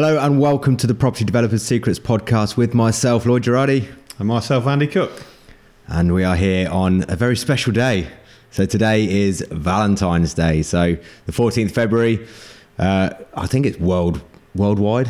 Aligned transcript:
Hello 0.00 0.16
and 0.16 0.38
welcome 0.38 0.76
to 0.76 0.86
the 0.86 0.94
Property 0.94 1.24
Developers 1.24 1.64
Secrets 1.64 1.98
podcast 1.98 2.56
with 2.56 2.72
myself, 2.72 3.26
Lloyd 3.26 3.42
Girardi. 3.42 3.92
And 4.20 4.28
myself, 4.28 4.64
Andy 4.68 4.86
Cook. 4.86 5.10
And 5.88 6.14
we 6.14 6.22
are 6.22 6.36
here 6.36 6.70
on 6.70 7.04
a 7.08 7.16
very 7.16 7.36
special 7.36 7.72
day. 7.72 8.06
So 8.52 8.64
today 8.64 9.10
is 9.10 9.44
Valentine's 9.50 10.34
Day. 10.34 10.62
So 10.62 10.96
the 11.26 11.32
14th 11.32 11.72
February, 11.72 12.24
uh, 12.78 13.10
I 13.34 13.48
think 13.48 13.66
it's 13.66 13.76
world 13.80 14.22
worldwide. 14.54 15.08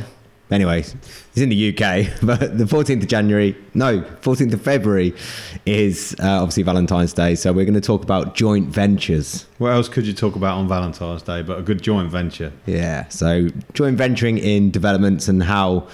Anyway, 0.51 0.81
it's 0.81 1.37
in 1.37 1.51
the 1.51 1.69
UK, 1.69 2.07
but 2.23 2.57
the 2.57 2.65
14th 2.65 3.03
of 3.03 3.09
January, 3.09 3.57
no, 3.75 4.01
14th 4.01 4.53
of 4.55 4.63
February 4.63 5.15
is 5.67 6.17
uh, 6.21 6.41
obviously 6.41 6.63
Valentine's 6.63 7.13
Day. 7.13 7.35
So 7.35 7.53
we're 7.53 7.67
going 7.67 7.75
to 7.75 7.81
talk 7.81 8.03
about 8.03 8.35
joint 8.35 8.69
ventures. 8.69 9.47
What 9.59 9.73
else 9.73 9.89
could 9.89 10.07
you 10.07 10.15
talk 10.15 10.37
about 10.37 10.57
on 10.57 10.69
Valentine's 10.69 11.23
Day 11.23 11.43
but 11.43 11.59
a 11.59 11.63
good 11.63 11.83
joint 11.83 12.11
venture? 12.11 12.53
Yeah. 12.67 13.09
So 13.09 13.49
joint 13.75 13.99
venturing 13.99 14.39
in 14.39 14.71
developments 14.71 15.29
and 15.29 15.43
how, 15.43 15.89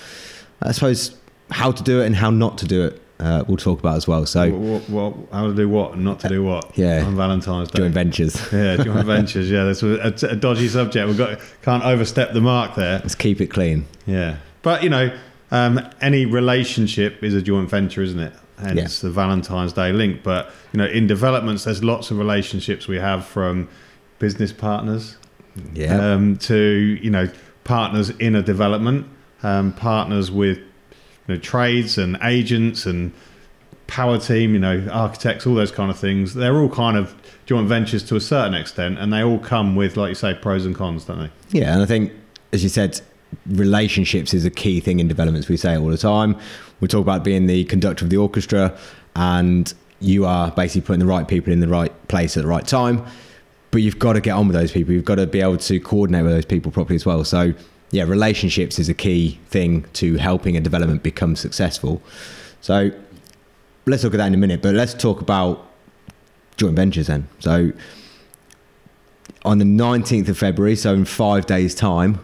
I 0.62 0.72
suppose, 0.72 1.16
how 1.50 1.72
to 1.72 1.82
do 1.82 2.00
it 2.00 2.06
and 2.06 2.16
how 2.16 2.30
not 2.30 2.58
to 2.58 2.66
do 2.66 2.84
it. 2.84 3.00
Uh, 3.20 3.44
we'll 3.46 3.56
talk 3.56 3.78
about 3.78 3.96
as 3.96 4.08
well. 4.08 4.26
So, 4.26 4.50
what, 4.50 4.88
what, 4.88 5.16
what, 5.16 5.32
how 5.32 5.46
to 5.46 5.54
do 5.54 5.68
what 5.68 5.92
and 5.92 6.04
not 6.04 6.20
to 6.20 6.28
do 6.28 6.42
what? 6.42 6.76
Yeah. 6.76 7.04
on 7.04 7.16
Valentine's 7.16 7.70
Day. 7.70 7.78
Joint 7.78 7.94
ventures. 7.94 8.34
Yeah, 8.52 8.76
joint 8.76 9.06
ventures. 9.06 9.50
Yeah, 9.50 9.64
that's 9.64 9.82
a, 9.82 10.28
a, 10.30 10.36
dodgy 10.36 10.68
subject. 10.68 11.06
We've 11.06 11.16
got 11.16 11.38
can't 11.62 11.84
overstep 11.84 12.32
the 12.32 12.40
mark 12.40 12.74
there. 12.74 12.98
Let's 12.98 13.14
keep 13.14 13.40
it 13.40 13.48
clean. 13.48 13.86
Yeah, 14.06 14.38
but 14.62 14.82
you 14.82 14.88
know, 14.88 15.16
um, 15.52 15.80
any 16.00 16.26
relationship 16.26 17.22
is 17.22 17.34
a 17.34 17.42
joint 17.42 17.70
venture, 17.70 18.02
isn't 18.02 18.18
it? 18.18 18.32
Hence 18.58 19.02
yeah. 19.02 19.08
the 19.08 19.12
Valentine's 19.12 19.72
Day 19.72 19.92
link. 19.92 20.22
But 20.24 20.50
you 20.72 20.78
know, 20.78 20.86
in 20.86 21.06
developments, 21.06 21.64
there's 21.64 21.84
lots 21.84 22.10
of 22.10 22.18
relationships 22.18 22.88
we 22.88 22.96
have 22.96 23.24
from 23.24 23.68
business 24.18 24.52
partners, 24.52 25.18
yeah, 25.72 26.14
um, 26.14 26.36
to 26.38 26.98
you 27.00 27.10
know 27.10 27.28
partners 27.62 28.10
in 28.10 28.34
a 28.34 28.42
development, 28.42 29.06
um, 29.44 29.72
partners 29.72 30.32
with 30.32 30.58
you 31.26 31.34
know, 31.34 31.40
trades 31.40 31.98
and 31.98 32.18
agents 32.22 32.86
and 32.86 33.12
power 33.86 34.18
team, 34.18 34.54
you 34.54 34.60
know, 34.60 34.86
architects, 34.90 35.46
all 35.46 35.54
those 35.54 35.70
kind 35.70 35.90
of 35.90 35.98
things. 35.98 36.34
They're 36.34 36.56
all 36.56 36.68
kind 36.68 36.96
of 36.96 37.14
joint 37.46 37.68
ventures 37.68 38.02
to 38.04 38.16
a 38.16 38.20
certain 38.20 38.54
extent, 38.54 38.98
and 38.98 39.12
they 39.12 39.22
all 39.22 39.38
come 39.38 39.76
with, 39.76 39.96
like 39.96 40.08
you 40.08 40.14
say, 40.14 40.34
pros 40.34 40.64
and 40.64 40.74
cons, 40.74 41.04
don't 41.04 41.18
they? 41.18 41.58
Yeah, 41.58 41.74
and 41.74 41.82
I 41.82 41.86
think, 41.86 42.12
as 42.52 42.62
you 42.62 42.68
said, 42.68 43.00
relationships 43.46 44.32
is 44.32 44.44
a 44.44 44.50
key 44.50 44.80
thing 44.80 45.00
in 45.00 45.08
developments. 45.08 45.48
We 45.48 45.56
say 45.56 45.76
all 45.76 45.88
the 45.88 45.98
time. 45.98 46.36
We 46.80 46.88
talk 46.88 47.02
about 47.02 47.24
being 47.24 47.46
the 47.46 47.64
conductor 47.64 48.04
of 48.04 48.10
the 48.10 48.16
orchestra, 48.16 48.76
and 49.16 49.72
you 50.00 50.24
are 50.24 50.50
basically 50.50 50.82
putting 50.82 51.00
the 51.00 51.06
right 51.06 51.28
people 51.28 51.52
in 51.52 51.60
the 51.60 51.68
right 51.68 51.92
place 52.08 52.36
at 52.36 52.42
the 52.42 52.48
right 52.48 52.66
time. 52.66 53.04
But 53.70 53.82
you've 53.82 53.98
got 53.98 54.12
to 54.14 54.20
get 54.20 54.32
on 54.32 54.46
with 54.46 54.54
those 54.54 54.70
people. 54.70 54.94
You've 54.94 55.04
got 55.04 55.16
to 55.16 55.26
be 55.26 55.40
able 55.40 55.58
to 55.58 55.80
coordinate 55.80 56.24
with 56.24 56.32
those 56.32 56.44
people 56.44 56.70
properly 56.70 56.96
as 56.96 57.04
well. 57.04 57.24
So 57.24 57.54
yeah, 57.94 58.02
relationships 58.02 58.80
is 58.80 58.88
a 58.88 58.94
key 58.94 59.38
thing 59.46 59.84
to 59.92 60.16
helping 60.16 60.56
a 60.56 60.60
development 60.60 61.04
become 61.04 61.36
successful. 61.36 62.02
So 62.60 62.90
let's 63.86 64.02
look 64.02 64.14
at 64.14 64.16
that 64.16 64.26
in 64.26 64.34
a 64.34 64.38
minute, 64.38 64.62
but 64.62 64.74
let's 64.74 64.94
talk 64.94 65.20
about 65.20 65.70
joint 66.56 66.74
ventures 66.74 67.06
then. 67.06 67.28
So 67.38 67.70
on 69.44 69.58
the 69.58 69.64
19th 69.64 70.28
of 70.28 70.36
February, 70.36 70.74
so 70.74 70.92
in 70.92 71.04
five 71.04 71.46
days' 71.46 71.72
time, 71.72 72.18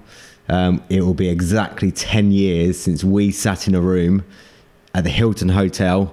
um, 0.49 0.83
it 0.89 1.03
will 1.03 1.15
be 1.15 1.29
exactly 1.29 1.93
10 1.93 2.33
years 2.33 2.77
since 2.81 3.05
we 3.05 3.31
sat 3.31 3.69
in 3.69 3.77
a 3.77 3.81
room 3.81 4.25
at 4.93 5.05
the 5.05 5.11
Hilton 5.11 5.51
Hotel 5.51 6.13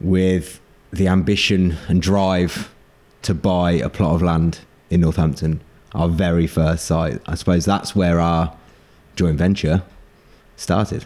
with 0.00 0.60
the 0.90 1.08
ambition 1.08 1.76
and 1.88 2.00
drive 2.00 2.72
to 3.20 3.34
buy 3.34 3.72
a 3.72 3.90
plot 3.90 4.14
of 4.14 4.22
land 4.22 4.60
in 4.88 5.02
Northampton, 5.02 5.60
our 5.94 6.08
very 6.08 6.46
first 6.46 6.86
site. 6.86 7.20
I 7.26 7.34
suppose 7.34 7.66
that's 7.66 7.94
where 7.94 8.18
our 8.18 8.56
joint 9.16 9.38
venture 9.38 9.82
started. 10.56 11.04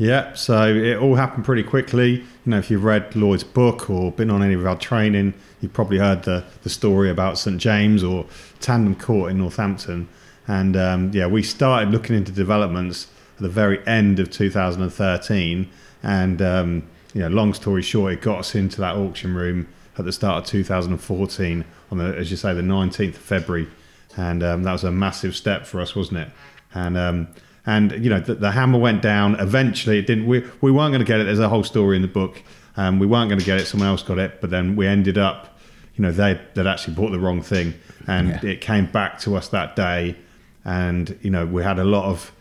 Yeah, 0.00 0.32
so 0.32 0.66
it 0.66 0.96
all 0.96 1.16
happened 1.16 1.44
pretty 1.44 1.62
quickly. 1.62 2.12
You 2.12 2.24
know, 2.46 2.58
if 2.58 2.70
you've 2.70 2.84
read 2.84 3.14
Lloyd's 3.14 3.44
book 3.44 3.90
or 3.90 4.10
been 4.10 4.30
on 4.30 4.42
any 4.42 4.54
of 4.54 4.66
our 4.66 4.76
training, 4.76 5.34
you've 5.60 5.74
probably 5.74 5.98
heard 5.98 6.22
the, 6.22 6.44
the 6.62 6.70
story 6.70 7.10
about 7.10 7.36
St 7.36 7.58
James 7.58 8.02
or 8.02 8.24
Tandem 8.60 8.94
Court 8.94 9.30
in 9.30 9.38
Northampton. 9.38 10.08
And 10.48 10.74
um, 10.74 11.10
yeah, 11.12 11.26
we 11.26 11.42
started 11.42 11.90
looking 11.90 12.16
into 12.16 12.32
developments 12.32 13.08
at 13.36 13.42
the 13.42 13.50
very 13.50 13.86
end 13.86 14.18
of 14.18 14.30
2013. 14.30 15.68
And 16.02 16.40
um, 16.40 16.88
you 17.12 17.20
know, 17.20 17.28
long 17.28 17.52
story 17.52 17.82
short, 17.82 18.14
it 18.14 18.22
got 18.22 18.38
us 18.38 18.54
into 18.54 18.80
that 18.80 18.96
auction 18.96 19.34
room 19.34 19.68
at 19.98 20.06
the 20.06 20.12
start 20.12 20.44
of 20.44 20.50
2014 20.50 21.64
on 21.90 21.98
the, 21.98 22.16
as 22.16 22.30
you 22.30 22.38
say, 22.38 22.54
the 22.54 22.62
19th 22.62 23.08
of 23.08 23.16
February. 23.16 23.68
And 24.16 24.42
um, 24.42 24.62
that 24.62 24.72
was 24.72 24.84
a 24.84 24.90
massive 24.90 25.36
step 25.36 25.66
for 25.66 25.80
us, 25.80 25.94
wasn't 25.94 26.20
it? 26.20 26.28
And 26.74 26.96
um, 26.96 27.28
and 27.66 27.92
you 27.92 28.10
know 28.10 28.20
the, 28.20 28.34
the, 28.34 28.50
hammer 28.52 28.78
went 28.78 29.02
down. 29.02 29.38
Eventually, 29.38 29.98
it 29.98 30.06
didn't. 30.06 30.26
We 30.26 30.44
we 30.60 30.70
weren't 30.70 30.92
going 30.92 31.04
to 31.04 31.06
get 31.06 31.20
it. 31.20 31.24
There's 31.24 31.38
a 31.38 31.48
whole 31.48 31.64
story 31.64 31.96
in 31.96 32.02
the 32.02 32.08
book. 32.08 32.42
Um, 32.76 32.98
we 32.98 33.06
weren't 33.06 33.28
going 33.28 33.40
to 33.40 33.44
get 33.44 33.60
it. 33.60 33.66
Someone 33.66 33.88
else 33.88 34.02
got 34.02 34.18
it, 34.18 34.40
but 34.40 34.50
then 34.50 34.76
we 34.76 34.86
ended 34.86 35.18
up. 35.18 35.58
You 35.96 36.02
know, 36.02 36.12
they 36.12 36.40
that 36.54 36.66
actually 36.66 36.94
bought 36.94 37.10
the 37.10 37.20
wrong 37.20 37.42
thing, 37.42 37.74
and 38.06 38.28
yeah. 38.28 38.50
it 38.50 38.60
came 38.60 38.86
back 38.86 39.18
to 39.20 39.36
us 39.36 39.48
that 39.48 39.76
day. 39.76 40.16
And 40.64 41.18
you 41.22 41.30
know, 41.30 41.46
we 41.46 41.62
had 41.62 41.78
a 41.78 41.84
lot 41.84 42.06
of 42.06 42.32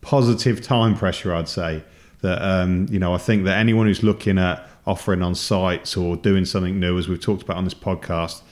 positive 0.00 0.62
time 0.62 0.96
pressure. 0.96 1.34
I'd 1.34 1.48
say 1.48 1.82
that 2.20 2.40
um, 2.42 2.86
you 2.90 2.98
know, 2.98 3.14
I 3.14 3.18
think 3.18 3.44
that 3.44 3.58
anyone 3.58 3.86
who's 3.86 4.02
looking 4.02 4.38
at 4.38 4.68
offering 4.86 5.22
on 5.22 5.34
sites 5.34 5.96
or 5.96 6.16
doing 6.16 6.44
something 6.44 6.78
new, 6.78 6.98
as 6.98 7.08
we've 7.08 7.20
talked 7.20 7.42
about 7.42 7.56
on 7.56 7.64
this 7.64 7.74
podcast, 7.74 8.42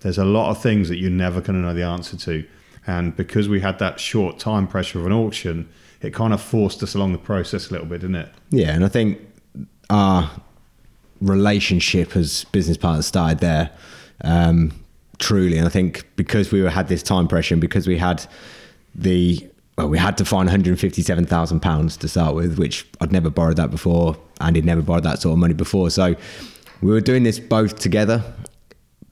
there's 0.00 0.18
a 0.18 0.24
lot 0.24 0.50
of 0.50 0.62
things 0.62 0.88
that 0.88 0.96
you're 0.96 1.10
never 1.10 1.40
going 1.40 1.60
to 1.60 1.66
know 1.66 1.74
the 1.74 1.82
answer 1.82 2.16
to. 2.16 2.44
And 2.86 3.16
because 3.16 3.48
we 3.48 3.60
had 3.60 3.78
that 3.78 3.98
short 3.98 4.38
time 4.38 4.66
pressure 4.66 5.00
of 5.00 5.06
an 5.06 5.12
auction, 5.12 5.68
it 6.00 6.14
kind 6.14 6.32
of 6.32 6.40
forced 6.40 6.82
us 6.82 6.94
along 6.94 7.12
the 7.12 7.18
process 7.18 7.68
a 7.68 7.72
little 7.72 7.86
bit, 7.86 8.00
didn't 8.00 8.16
it? 8.16 8.28
Yeah, 8.50 8.74
and 8.74 8.84
I 8.84 8.88
think 8.88 9.20
our 9.90 10.30
relationship 11.20 12.16
as 12.16 12.44
business 12.44 12.76
partners 12.76 13.06
started 13.06 13.38
there 13.38 13.70
um, 14.22 14.72
truly. 15.18 15.56
And 15.56 15.66
I 15.66 15.70
think 15.70 16.06
because 16.16 16.52
we 16.52 16.60
had 16.60 16.88
this 16.88 17.02
time 17.02 17.28
pressure 17.28 17.54
and 17.54 17.60
because 17.60 17.86
we 17.86 17.98
had 17.98 18.24
the 18.94 19.46
well, 19.76 19.88
we 19.88 19.98
had 19.98 20.16
to 20.18 20.24
find 20.24 20.46
157,000 20.46 21.60
pounds 21.60 21.96
to 21.98 22.08
start 22.08 22.34
with, 22.34 22.58
which 22.58 22.86
I'd 23.00 23.12
never 23.12 23.28
borrowed 23.28 23.56
that 23.56 23.70
before, 23.70 24.16
and 24.40 24.56
he'd 24.56 24.64
never 24.64 24.80
borrowed 24.80 25.02
that 25.02 25.20
sort 25.20 25.34
of 25.34 25.38
money 25.38 25.52
before. 25.52 25.90
So 25.90 26.16
we 26.80 26.90
were 26.90 27.02
doing 27.02 27.24
this 27.24 27.38
both 27.38 27.78
together, 27.78 28.22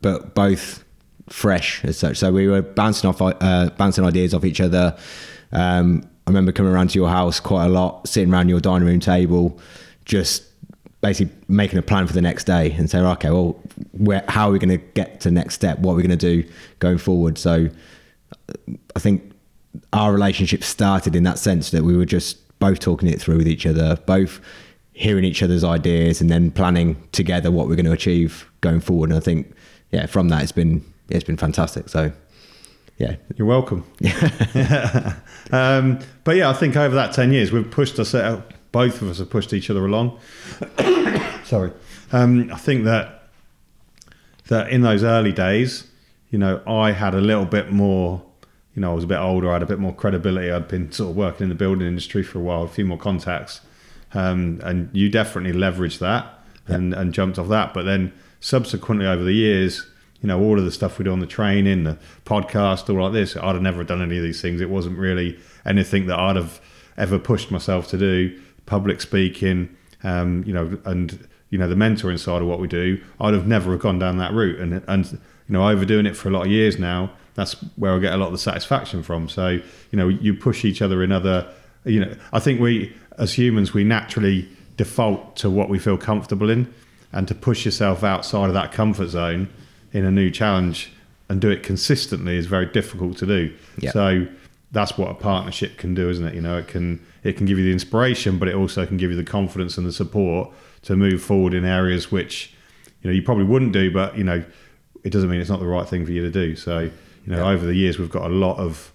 but 0.01 0.35
both 0.35 0.84
fresh 1.29 1.85
as 1.85 1.99
such. 1.99 2.19
So 2.19 2.33
we 2.33 2.49
were 2.49 2.63
bouncing 2.63 3.09
off, 3.09 3.21
uh, 3.21 3.71
bouncing 3.77 4.05
ideas 4.05 4.35
off 4.35 4.45
each 4.45 4.61
other. 4.61 4.97
Um, 5.53 6.09
I 6.27 6.31
remember 6.31 6.53
coming 6.53 6.73
around 6.73 6.91
to 6.91 6.99
your 6.99 7.09
house 7.09 7.41
quite 7.41 7.67
a 7.67 7.69
lot, 7.69 8.09
sitting 8.09 8.33
around 8.33 8.49
your 8.49 8.61
dining 8.61 8.87
room 8.87 9.01
table, 9.01 9.59
just 10.05 10.45
basically 11.01 11.35
making 11.49 11.79
a 11.79 11.83
plan 11.83 12.07
for 12.07 12.15
the 12.15 12.23
next 12.23 12.45
day 12.45 12.73
and 12.73 12.89
saying, 12.89 13.05
okay, 13.05 13.31
well, 13.31 13.61
how 14.29 14.49
are 14.49 14.53
we 14.53 14.59
going 14.59 14.71
to 14.71 14.85
get 14.95 15.21
to 15.21 15.31
next 15.31 15.55
step? 15.55 15.79
What 15.81 15.93
are 15.93 15.97
we 15.97 16.03
going 16.03 16.19
to 16.19 16.43
do 16.43 16.49
going 16.79 16.97
forward? 16.97 17.37
So 17.37 17.69
I 18.97 18.99
think 18.99 19.33
our 19.93 20.13
relationship 20.13 20.65
started 20.65 21.15
in 21.15 21.23
that 21.25 21.39
sense 21.39 21.71
that 21.73 21.85
we 21.85 21.97
were 21.97 22.07
just 22.07 22.59
both 22.59 22.81
talking 22.81 23.09
it 23.09 23.21
through 23.21 23.37
with 23.37 23.49
each 23.49 23.67
other, 23.67 23.97
both 24.07 24.41
hearing 24.95 25.25
each 25.25 25.43
other's 25.43 25.65
ideas 25.65 26.21
and 26.21 26.31
then 26.31 26.51
planning 26.51 26.97
together 27.13 27.51
what 27.51 27.69
we're 27.69 27.77
going 27.77 27.85
to 27.85 27.93
achieve 27.93 28.51
going 28.63 28.81
forward. 28.81 29.11
And 29.11 29.19
I 29.19 29.21
think, 29.21 29.55
yeah, 29.91 30.07
from 30.07 30.29
that, 30.31 30.43
it's 30.43 30.53
been 30.53 30.83
it's 31.09 31.25
been 31.25 31.37
fantastic. 31.37 31.89
So, 31.89 32.13
yeah, 32.99 33.17
you're 33.37 33.47
welcome. 33.47 33.85
um, 35.53 35.99
but 36.25 36.37
yeah, 36.37 36.51
I 36.51 36.53
think 36.53 36.77
over 36.77 36.95
that 36.95 37.13
ten 37.13 37.33
years, 37.33 37.53
we've 37.53 37.71
pushed 37.71 37.99
us. 37.99 38.15
Out, 38.15 38.53
both 38.73 39.03
of 39.03 39.09
us 39.09 39.19
have 39.19 39.31
pushed 39.31 39.53
each 39.53 39.71
other 39.71 39.85
along. 39.85 40.19
Sorry, 41.45 41.73
um, 42.13 42.51
I 42.53 42.57
think 42.57 42.85
that 42.85 43.29
that 44.49 44.71
in 44.71 44.83
those 44.83 45.03
early 45.05 45.33
days, 45.33 45.87
you 46.31 46.39
know, 46.39 46.63
I 46.67 46.93
had 46.93 47.15
a 47.15 47.21
little 47.21 47.47
bit 47.47 47.71
more. 47.71 48.23
You 48.75 48.81
know, 48.81 48.91
I 48.91 48.95
was 48.95 49.05
a 49.05 49.07
bit 49.07 49.19
older. 49.19 49.51
I 49.51 49.55
had 49.55 49.63
a 49.63 49.67
bit 49.67 49.79
more 49.79 49.95
credibility. 49.95 50.51
I'd 50.51 50.67
been 50.67 50.91
sort 50.91 51.11
of 51.11 51.17
working 51.17 51.45
in 51.45 51.49
the 51.49 51.55
building 51.55 51.87
industry 51.87 52.25
for 52.25 52.41
a 52.41 52.43
while, 52.43 52.65
a 52.65 52.69
few 52.69 52.85
more 52.85 52.99
contacts, 52.99 53.61
um, 54.15 54.61
and 54.65 54.91
you 54.93 55.09
definitely 55.09 55.53
leveraged 55.59 56.01
that 56.01 56.45
and, 56.67 56.93
and 56.93 57.13
jumped 57.13 57.39
off 57.39 57.49
that. 57.49 57.73
But 57.73 57.85
then 57.85 58.13
subsequently 58.41 59.07
over 59.07 59.23
the 59.23 59.33
years, 59.33 59.87
you 60.25 60.29
know, 60.29 60.41
all 60.41 60.59
of 60.59 60.65
the 60.65 60.73
stuff 60.73 60.99
we 60.99 61.05
do 61.05 61.13
on 61.13 61.21
the 61.21 61.27
training, 61.27 61.85
the 61.85 61.99
podcast, 62.25 62.89
all 62.89 63.03
like 63.03 63.13
this, 63.13 63.37
I'd 63.37 63.53
have 63.53 63.61
never 63.61 63.85
done 63.85 64.01
any 64.01 64.17
of 64.17 64.23
these 64.23 64.41
things. 64.41 64.63
It 64.63 64.71
wasn't 64.71 64.97
really 64.97 65.39
anything 65.67 66.07
that 66.07 66.19
I'd 66.19 66.37
have 66.37 66.63
ever 66.97 67.19
pushed 67.19 67.51
myself 67.51 67.89
to 67.89 67.99
do. 67.99 68.41
Public 68.65 69.03
speaking, 69.03 69.77
um, 70.03 70.43
you 70.47 70.55
know, 70.55 70.79
and 70.87 71.29
you 71.51 71.59
know 71.59 71.69
the 71.69 71.75
mentoring 71.75 72.19
side 72.19 72.41
of 72.41 72.49
what 72.49 72.59
we 72.59 72.67
do, 72.67 73.03
I'd 73.21 73.35
have 73.35 73.47
never 73.47 73.73
have 73.73 73.83
gone 73.83 73.99
down 73.99 74.17
that 74.17 74.33
route. 74.33 74.61
And 74.61 74.83
and 74.89 75.13
you 75.13 75.19
know, 75.53 75.69
overdoing 75.69 76.07
it 76.07 76.17
for 76.17 76.31
a 76.31 76.33
lot 76.33 76.47
of 76.47 76.51
years 76.51 76.79
now, 76.79 77.11
that's 77.35 77.53
where 77.77 77.93
I 77.93 77.99
get 77.99 78.15
a 78.15 78.17
lot 78.17 78.29
of 78.29 78.33
the 78.33 78.39
satisfaction 78.39 79.03
from. 79.03 79.29
So 79.29 79.49
you 79.91 79.99
know, 79.99 80.09
you 80.09 80.33
push 80.33 80.65
each 80.65 80.81
other 80.81 81.03
in 81.03 81.13
other. 81.13 81.47
You 81.85 82.01
know, 82.01 82.17
I 82.33 82.41
think 82.41 82.63
we 82.63 82.97
as 83.19 83.35
humans 83.35 83.75
we 83.75 83.85
naturally 83.85 84.49
default 84.79 85.37
to 85.37 85.51
what 85.51 85.69
we 85.69 85.79
feel 85.79 85.99
comfortable 85.99 86.49
in, 86.49 86.73
and 87.13 87.29
to 87.29 87.35
push 87.35 87.67
yourself 87.67 88.03
outside 88.03 88.47
of 88.47 88.55
that 88.55 88.73
comfort 88.73 89.09
zone 89.09 89.51
in 89.95 90.05
a 90.05 90.11
new 90.11 90.31
challenge 90.31 90.93
and 91.31 91.41
do 91.41 91.49
it 91.49 91.63
consistently 91.63 92.37
is 92.37 92.45
very 92.47 92.67
difficult 92.67 93.17
to 93.19 93.27
do. 93.27 93.55
Yep. 93.79 93.93
So, 93.95 94.27
that's 94.73 94.99
what 94.99 95.09
a 95.09 95.15
partnership 95.15 95.79
can 95.79 95.95
do, 95.95 96.11
isn't 96.11 96.27
it? 96.27 96.35
You 96.35 96.41
know, 96.43 96.59
it 96.59 96.67
can 96.69 97.01
it 97.23 97.37
can 97.37 97.47
give 97.47 97.59
you 97.59 97.65
the 97.65 97.73
inspiration, 97.73 98.39
but 98.39 98.49
it 98.49 98.55
also 98.55 98.85
can 98.85 98.97
give 98.99 99.11
you 99.11 99.17
the 99.17 99.25
confidence 99.25 99.79
and 99.79 99.87
the 99.87 99.93
support 99.93 100.51
to 100.83 100.97
move 100.97 101.23
forward 101.23 101.55
in 101.55 101.65
areas 101.65 102.11
which 102.13 102.53
you 103.01 103.09
know 103.09 103.15
you 103.15 103.23
probably 103.23 103.45
wouldn't 103.45 103.73
do, 103.73 103.91
but 103.91 104.19
you 104.19 104.25
know 104.25 104.45
it 105.05 105.11
doesn't 105.11 105.31
mean 105.31 105.41
it's 105.41 105.49
not 105.51 105.61
the 105.61 105.67
right 105.67 105.89
thing 105.89 106.05
for 106.05 106.13
you 106.13 106.23
to 106.23 106.31
do. 106.31 106.57
So 106.57 106.81
you 106.81 107.33
know, 107.33 107.39
Yeah. 107.45 107.53
over 107.53 107.65
the 107.65 107.75
years 107.75 107.99
we've 107.99 108.11
got 108.11 108.29
a 108.31 108.35
lot 108.35 108.59
of 108.59 108.93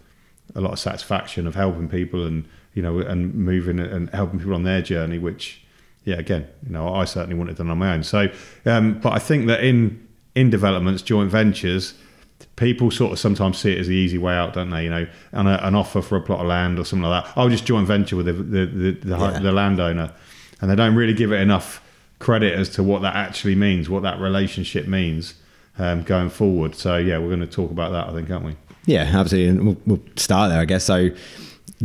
a 0.53 0.61
lot 0.61 0.73
of 0.73 0.79
satisfaction 0.79 1.47
of 1.47 1.55
helping 1.55 1.87
people 1.87 2.25
and 2.27 2.45
you 2.73 2.81
know 2.81 2.99
and 2.99 3.33
moving 3.33 3.79
and 3.79 4.09
helping 4.09 4.37
people 4.39 4.53
on 4.55 4.63
their 4.63 4.81
journey, 4.81 5.17
which 5.17 5.61
yeah, 6.03 6.15
again, 6.17 6.45
you 6.65 6.71
know, 6.73 6.93
I 6.93 7.05
certainly 7.05 7.35
wanted 7.37 7.55
done 7.57 7.69
on 7.69 7.77
my 7.77 7.93
own. 7.93 8.03
So, 8.03 8.29
um, 8.65 8.99
but 8.99 9.13
I 9.13 9.19
think 9.19 9.47
that 9.47 9.63
in 9.63 10.05
in 10.39 10.49
developments, 10.49 11.01
joint 11.01 11.29
ventures, 11.31 11.93
people 12.55 12.89
sort 12.91 13.11
of 13.11 13.19
sometimes 13.19 13.57
see 13.57 13.71
it 13.73 13.79
as 13.79 13.87
the 13.87 13.95
easy 13.95 14.17
way 14.17 14.33
out, 14.33 14.53
don't 14.53 14.69
they? 14.69 14.83
You 14.85 14.89
know, 14.89 15.07
and 15.31 15.47
a, 15.47 15.67
an 15.67 15.75
offer 15.75 16.01
for 16.01 16.15
a 16.17 16.21
plot 16.21 16.39
of 16.41 16.47
land 16.47 16.79
or 16.79 16.85
something 16.85 17.07
like 17.09 17.23
that. 17.25 17.33
I'll 17.37 17.49
just 17.49 17.65
joint 17.65 17.87
venture 17.87 18.15
with 18.15 18.25
the 18.27 18.33
the, 18.33 18.65
the, 18.65 18.91
the, 18.91 19.17
Yeah. 19.17 19.39
the 19.39 19.51
landowner, 19.51 20.11
and 20.61 20.69
they 20.69 20.75
don't 20.75 20.95
really 20.95 21.13
give 21.13 21.31
it 21.31 21.41
enough 21.41 21.81
credit 22.19 22.53
as 22.53 22.69
to 22.69 22.83
what 22.83 23.01
that 23.01 23.15
actually 23.15 23.55
means, 23.55 23.89
what 23.89 24.03
that 24.03 24.19
relationship 24.19 24.87
means 24.87 25.35
um, 25.77 26.03
going 26.03 26.29
forward. 26.29 26.75
So, 26.75 26.97
yeah, 26.97 27.17
we're 27.17 27.29
going 27.29 27.39
to 27.39 27.47
talk 27.47 27.71
about 27.71 27.91
that, 27.93 28.09
I 28.09 28.13
think, 28.13 28.29
aren't 28.29 28.45
we? 28.45 28.55
Yeah, 28.85 29.03
absolutely. 29.13 29.49
And 29.49 29.65
we'll, 29.65 29.77
we'll 29.85 30.01
start 30.17 30.49
there, 30.49 30.59
I 30.59 30.65
guess. 30.65 30.83
So, 30.83 31.09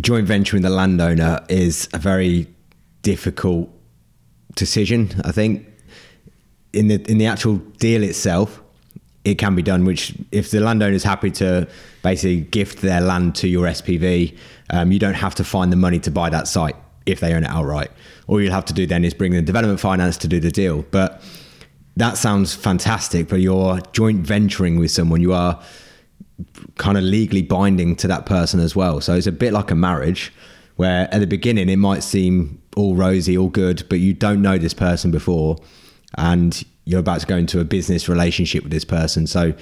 joint 0.00 0.26
venturing 0.26 0.62
the 0.62 0.70
landowner 0.70 1.40
is 1.48 1.88
a 1.92 1.98
very 1.98 2.48
difficult 3.02 3.70
decision. 4.56 5.10
I 5.24 5.30
think 5.32 5.66
in 6.74 6.88
the 6.88 7.10
in 7.10 7.18
the 7.18 7.26
actual 7.26 7.56
deal 7.78 8.02
itself, 8.02 8.62
it 9.24 9.36
can 9.36 9.54
be 9.54 9.62
done. 9.62 9.84
Which, 9.84 10.14
if 10.32 10.50
the 10.50 10.60
landowner 10.60 10.92
is 10.92 11.04
happy 11.04 11.30
to 11.32 11.68
basically 12.02 12.40
gift 12.40 12.82
their 12.82 13.00
land 13.00 13.34
to 13.36 13.48
your 13.48 13.66
SPV, 13.66 14.36
um, 14.70 14.92
you 14.92 14.98
don't 14.98 15.14
have 15.14 15.34
to 15.36 15.44
find 15.44 15.72
the 15.72 15.76
money 15.76 15.98
to 16.00 16.10
buy 16.10 16.30
that 16.30 16.48
site 16.48 16.76
if 17.06 17.20
they 17.20 17.34
own 17.34 17.44
it 17.44 17.50
outright. 17.50 17.90
All 18.26 18.40
you'll 18.40 18.52
have 18.52 18.64
to 18.66 18.72
do 18.72 18.86
then 18.86 19.04
is 19.04 19.14
bring 19.14 19.32
the 19.32 19.42
development 19.42 19.80
finance 19.80 20.16
to 20.18 20.28
do 20.28 20.40
the 20.40 20.50
deal. 20.50 20.82
But 20.90 21.22
that 21.96 22.16
sounds 22.16 22.54
fantastic. 22.54 23.28
But 23.28 23.40
you're 23.40 23.80
joint 23.92 24.26
venturing 24.26 24.78
with 24.78 24.90
someone. 24.90 25.20
You 25.20 25.32
are 25.32 25.62
kind 26.76 26.98
of 26.98 27.04
legally 27.04 27.42
binding 27.42 27.96
to 27.96 28.08
that 28.08 28.26
person 28.26 28.60
as 28.60 28.74
well. 28.74 29.00
So 29.00 29.14
it's 29.14 29.26
a 29.26 29.32
bit 29.32 29.52
like 29.52 29.70
a 29.70 29.74
marriage 29.74 30.32
where 30.76 31.12
at 31.14 31.20
the 31.20 31.26
beginning 31.26 31.68
it 31.68 31.76
might 31.76 32.02
seem 32.02 32.60
all 32.76 32.96
rosy, 32.96 33.38
all 33.38 33.48
good, 33.48 33.84
but 33.88 34.00
you 34.00 34.12
don't 34.12 34.42
know 34.42 34.58
this 34.58 34.74
person 34.74 35.10
before 35.10 35.56
and 36.16 36.64
you're 36.84 37.00
about 37.00 37.20
to 37.20 37.26
go 37.26 37.36
into 37.36 37.60
a 37.60 37.64
business 37.64 38.08
relationship 38.08 38.62
with 38.62 38.72
this 38.72 38.84
person. 38.84 39.26
So 39.26 39.54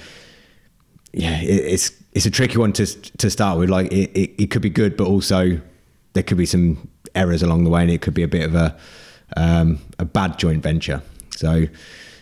yeah, 1.13 1.39
it, 1.41 1.45
it's 1.65 1.91
it's 2.13 2.25
a 2.25 2.31
tricky 2.31 2.57
one 2.57 2.73
to 2.73 2.85
to 2.85 3.29
start 3.29 3.59
with. 3.59 3.69
Like 3.69 3.91
it, 3.91 4.11
it, 4.17 4.43
it 4.43 4.51
could 4.51 4.61
be 4.61 4.69
good, 4.69 4.97
but 4.97 5.07
also 5.07 5.59
there 6.13 6.23
could 6.23 6.37
be 6.37 6.45
some 6.45 6.87
errors 7.15 7.43
along 7.43 7.63
the 7.63 7.69
way, 7.69 7.81
and 7.81 7.91
it 7.91 8.01
could 8.01 8.13
be 8.13 8.23
a 8.23 8.27
bit 8.27 8.45
of 8.45 8.55
a 8.55 8.75
um, 9.37 9.79
a 9.99 10.05
bad 10.05 10.37
joint 10.37 10.63
venture. 10.63 11.01
So 11.35 11.65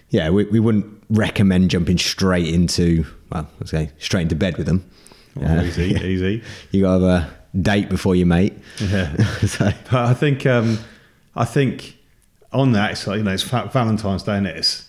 yeah, 0.09 0.29
we, 0.29 0.45
we 0.45 0.59
wouldn't 0.59 0.85
recommend 1.09 1.71
jumping 1.71 1.97
straight 1.97 2.47
into 2.47 3.05
well, 3.31 3.47
let's 3.59 3.71
say 3.71 3.91
straight 3.97 4.23
into 4.23 4.35
bed 4.35 4.57
with 4.57 4.67
them. 4.67 4.89
Well, 5.35 5.59
Uh, 5.59 5.63
easy, 5.63 5.83
easy. 6.03 6.43
You 6.71 6.81
got 6.81 6.97
to 6.99 7.05
have 7.05 7.23
a 7.23 7.59
date 7.61 7.89
before 7.89 8.15
you 8.15 8.25
mate. 8.25 8.53
Yeah. 8.79 9.15
so 9.45 9.71
But 9.89 9.93
I 9.93 10.13
think 10.13 10.45
um, 10.45 10.79
I 11.35 11.45
think 11.45 11.97
on 12.53 12.71
that, 12.73 12.91
it's 12.91 13.07
like 13.07 13.17
you 13.17 13.23
know, 13.23 13.31
it's 13.31 13.43
Valentine's 13.43 14.23
Day, 14.23 14.37
and 14.37 14.47
it's 14.47 14.87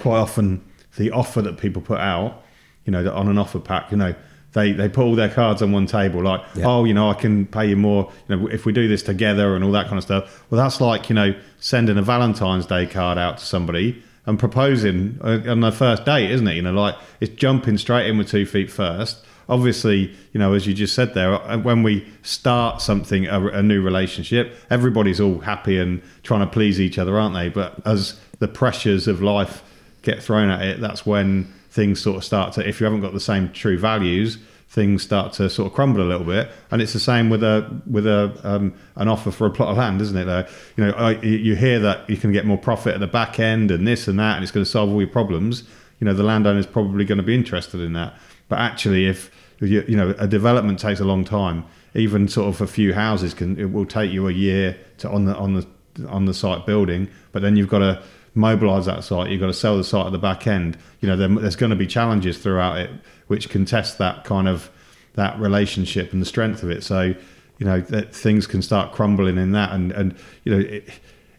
quite 0.00 0.18
often 0.18 0.64
the 0.96 1.10
offer 1.10 1.42
that 1.42 1.58
people 1.58 1.82
put 1.82 1.98
out, 1.98 2.42
you 2.84 2.92
know, 2.92 3.02
that 3.02 3.12
on 3.14 3.28
an 3.28 3.38
offer 3.38 3.58
pack, 3.60 3.90
you 3.90 3.96
know. 3.96 4.14
They, 4.52 4.72
they 4.72 4.88
put 4.88 5.04
all 5.04 5.14
their 5.14 5.28
cards 5.28 5.62
on 5.62 5.70
one 5.70 5.86
table, 5.86 6.24
like, 6.24 6.40
Yeah. 6.56 6.64
oh, 6.66 6.82
you 6.84 6.92
know, 6.92 7.08
I 7.08 7.14
can 7.14 7.46
pay 7.46 7.68
you 7.68 7.76
more, 7.76 8.10
you 8.28 8.36
know, 8.36 8.48
if 8.48 8.66
we 8.66 8.72
do 8.72 8.88
this 8.88 9.00
together 9.00 9.54
and 9.54 9.62
all 9.62 9.70
that 9.70 9.84
kind 9.86 9.96
of 9.96 10.02
stuff. 10.02 10.44
Well, 10.50 10.60
that's 10.60 10.80
like, 10.80 11.08
you 11.08 11.14
know, 11.14 11.36
sending 11.60 11.96
a 11.96 12.02
Valentine's 12.02 12.66
Day 12.66 12.84
card 12.86 13.16
out 13.16 13.38
to 13.38 13.44
somebody 13.44 14.02
and 14.26 14.40
proposing 14.40 15.20
uh, 15.22 15.38
on 15.46 15.60
the 15.60 15.70
first 15.70 16.04
date, 16.04 16.32
isn't 16.32 16.48
it? 16.48 16.54
You 16.56 16.62
know, 16.62 16.72
like 16.72 16.96
it's 17.20 17.32
jumping 17.36 17.78
straight 17.78 18.08
in 18.10 18.18
with 18.18 18.28
two 18.28 18.44
feet 18.44 18.72
first. 18.72 19.24
Obviously, 19.50 20.14
you 20.32 20.38
know, 20.38 20.54
as 20.54 20.66
you 20.66 20.72
just 20.72 20.94
said 20.94 21.12
there, 21.12 21.34
uh, 21.34 21.58
when 21.58 21.82
we 21.82 22.06
start 22.22 22.80
something, 22.80 23.26
a, 23.26 23.48
a 23.48 23.62
new 23.62 23.82
relationship, 23.82 24.56
everybody's 24.70 25.20
all 25.20 25.40
happy 25.40 25.78
and 25.78 26.00
trying 26.22 26.40
to 26.40 26.46
please 26.46 26.80
each 26.80 26.98
other, 26.98 27.18
aren't 27.18 27.34
they? 27.34 27.48
But 27.48 27.84
as 27.86 28.18
the 28.38 28.48
pressures 28.48 29.08
of 29.08 29.20
life 29.20 29.62
get 30.02 30.22
thrown 30.22 30.48
at 30.50 30.62
it, 30.62 30.80
that's 30.80 31.04
when 31.04 31.52
things 31.70 32.00
sort 32.00 32.16
of 32.16 32.24
start 32.24 32.52
to, 32.54 32.66
if 32.66 32.80
you 32.80 32.84
haven't 32.84 33.00
got 33.00 33.12
the 33.12 33.20
same 33.20 33.50
true 33.52 33.76
values, 33.78 34.38
things 34.68 35.02
start 35.02 35.32
to 35.32 35.50
sort 35.50 35.66
of 35.66 35.72
crumble 35.74 36.00
a 36.00 36.04
little 36.06 36.24
bit. 36.24 36.48
And 36.70 36.80
it's 36.80 36.92
the 36.92 37.00
same 37.00 37.28
with 37.28 37.42
a 37.42 37.82
with 37.90 38.06
a 38.06 38.40
um, 38.44 38.72
an 38.94 39.08
offer 39.08 39.32
for 39.32 39.46
a 39.46 39.50
plot 39.50 39.70
of 39.70 39.76
land, 39.78 40.00
isn't 40.00 40.16
it? 40.16 40.24
Though 40.26 40.46
you 40.76 40.84
know, 40.84 40.92
I, 40.92 41.20
you- 41.22 41.56
hear 41.56 41.80
that 41.80 42.08
you 42.08 42.16
can 42.16 42.30
get 42.32 42.46
more 42.46 42.56
profit 42.56 42.94
at 42.94 43.00
the 43.00 43.08
back 43.08 43.40
end 43.40 43.70
and 43.72 43.86
this 43.86 44.06
and 44.06 44.18
that, 44.20 44.36
and 44.36 44.42
it's 44.44 44.52
going 44.52 44.64
to 44.64 44.70
solve 44.70 44.90
all 44.90 45.00
your 45.00 45.10
problems. 45.10 45.64
You 45.98 46.04
know, 46.06 46.14
the 46.14 46.22
landowner's 46.22 46.66
probably 46.66 47.04
going 47.04 47.18
to 47.18 47.24
be 47.24 47.34
interested 47.34 47.80
in 47.80 47.92
that. 47.94 48.14
But 48.50 48.58
actually, 48.58 49.06
if 49.06 49.30
you, 49.60 49.82
you 49.88 49.96
know 49.96 50.14
a 50.18 50.28
development 50.28 50.78
takes 50.78 51.00
a 51.00 51.04
long 51.04 51.24
time, 51.24 51.64
even 51.94 52.28
sort 52.28 52.54
of 52.54 52.60
a 52.60 52.66
few 52.66 52.92
houses 52.92 53.32
can 53.32 53.58
it 53.58 53.72
will 53.72 53.86
take 53.86 54.12
you 54.12 54.28
a 54.28 54.32
year 54.32 54.76
to 54.98 55.08
on 55.08 55.24
the 55.24 55.34
on 55.34 55.54
the 55.54 55.66
on 56.06 56.26
the 56.26 56.34
site 56.34 56.66
building. 56.66 57.08
But 57.32 57.40
then 57.40 57.56
you've 57.56 57.70
got 57.70 57.78
to 57.78 58.02
mobilize 58.34 58.84
that 58.86 59.04
site. 59.04 59.30
You've 59.30 59.40
got 59.40 59.46
to 59.46 59.54
sell 59.54 59.78
the 59.78 59.84
site 59.84 60.04
at 60.04 60.12
the 60.12 60.18
back 60.18 60.46
end. 60.46 60.76
You 61.00 61.08
know, 61.08 61.16
there, 61.16 61.28
there's 61.28 61.56
going 61.56 61.70
to 61.70 61.76
be 61.76 61.86
challenges 61.86 62.36
throughout 62.36 62.76
it 62.78 62.90
which 63.30 63.48
can 63.48 63.64
test 63.64 63.98
that 63.98 64.24
kind 64.24 64.48
of 64.48 64.68
that 65.14 65.38
relationship 65.38 66.12
and 66.12 66.20
the 66.20 66.26
strength 66.26 66.64
of 66.64 66.70
it. 66.70 66.82
So, 66.82 67.14
you 67.58 67.66
know, 67.66 67.80
that 67.80 68.12
things 68.12 68.48
can 68.48 68.60
start 68.60 68.92
crumbling 68.92 69.38
in 69.38 69.52
that, 69.52 69.72
and 69.72 69.92
and 69.92 70.16
you 70.42 70.52
know, 70.52 70.60
it, 70.60 70.88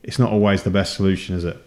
it's 0.02 0.18
not 0.18 0.32
always 0.32 0.64
the 0.64 0.70
best 0.70 0.94
solution, 0.94 1.36
is 1.36 1.44
it? 1.44 1.58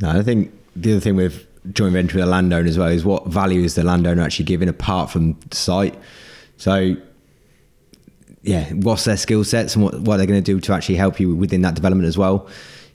No, 0.00 0.10
I 0.10 0.22
think 0.22 0.52
the 0.76 0.92
other 0.92 1.00
thing 1.00 1.16
with 1.16 1.46
joint 1.72 1.92
venture 1.92 2.16
with 2.16 2.24
a 2.24 2.28
landowner 2.28 2.68
as 2.68 2.78
well 2.78 2.88
is 2.88 3.04
what 3.04 3.26
value 3.26 3.62
is 3.62 3.74
the 3.74 3.84
landowner 3.84 4.22
actually 4.22 4.44
giving 4.44 4.68
apart 4.68 5.10
from 5.10 5.38
the 5.48 5.56
site. 5.56 5.96
So, 6.56 6.96
yeah, 8.42 8.70
what's 8.72 9.04
their 9.04 9.16
skill 9.16 9.44
sets 9.44 9.74
and 9.74 9.84
what, 9.84 10.00
what 10.00 10.16
they're 10.18 10.26
going 10.26 10.42
to 10.42 10.52
do 10.52 10.60
to 10.60 10.72
actually 10.72 10.96
help 10.96 11.18
you 11.18 11.34
within 11.34 11.62
that 11.62 11.74
development 11.74 12.08
as 12.08 12.16
well. 12.16 12.48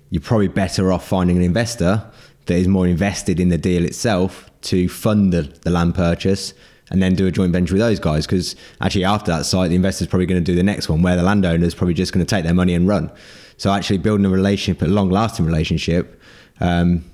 You're 0.10 0.22
probably 0.22 0.48
better 0.48 0.92
off 0.92 1.08
finding 1.08 1.38
an 1.38 1.44
investor 1.44 2.10
that 2.46 2.56
is 2.56 2.68
more 2.68 2.88
invested 2.88 3.40
in 3.40 3.50
the 3.50 3.58
deal 3.58 3.86
itself 3.86 4.50
to 4.62 4.88
fund 4.90 5.34
the, 5.34 5.44
the 5.62 5.70
land 5.70 5.96
purchase 5.96 6.54
and 6.90 7.02
then 7.02 7.16
do 7.16 7.26
a 7.26 7.32
joint 7.32 7.54
venture 7.54 7.74
with 7.74 7.82
those 7.82 8.00
guys. 8.00 8.26
Because 8.26 8.56
actually, 8.82 9.06
after 9.06 9.32
that 9.32 9.46
site, 9.46 9.70
the 9.70 9.76
investor's 9.76 10.08
probably 10.08 10.26
going 10.26 10.44
to 10.44 10.52
do 10.52 10.56
the 10.56 10.64
next 10.64 10.90
one 10.90 11.02
where 11.02 11.16
the 11.16 11.24
landowner's 11.24 11.74
probably 11.74 11.94
just 11.94 12.14
going 12.14 12.26
to 12.26 12.30
take 12.30 12.44
their 12.44 12.54
money 12.54 12.74
and 12.74 12.88
run. 12.88 13.12
So, 13.58 13.72
actually, 13.72 14.00
building 14.00 14.26
a 14.26 14.30
relationship, 14.30 14.82
a 14.82 14.86
long 14.86 15.10
lasting 15.10 15.46
relationship, 15.46 16.22
um, 16.60 17.06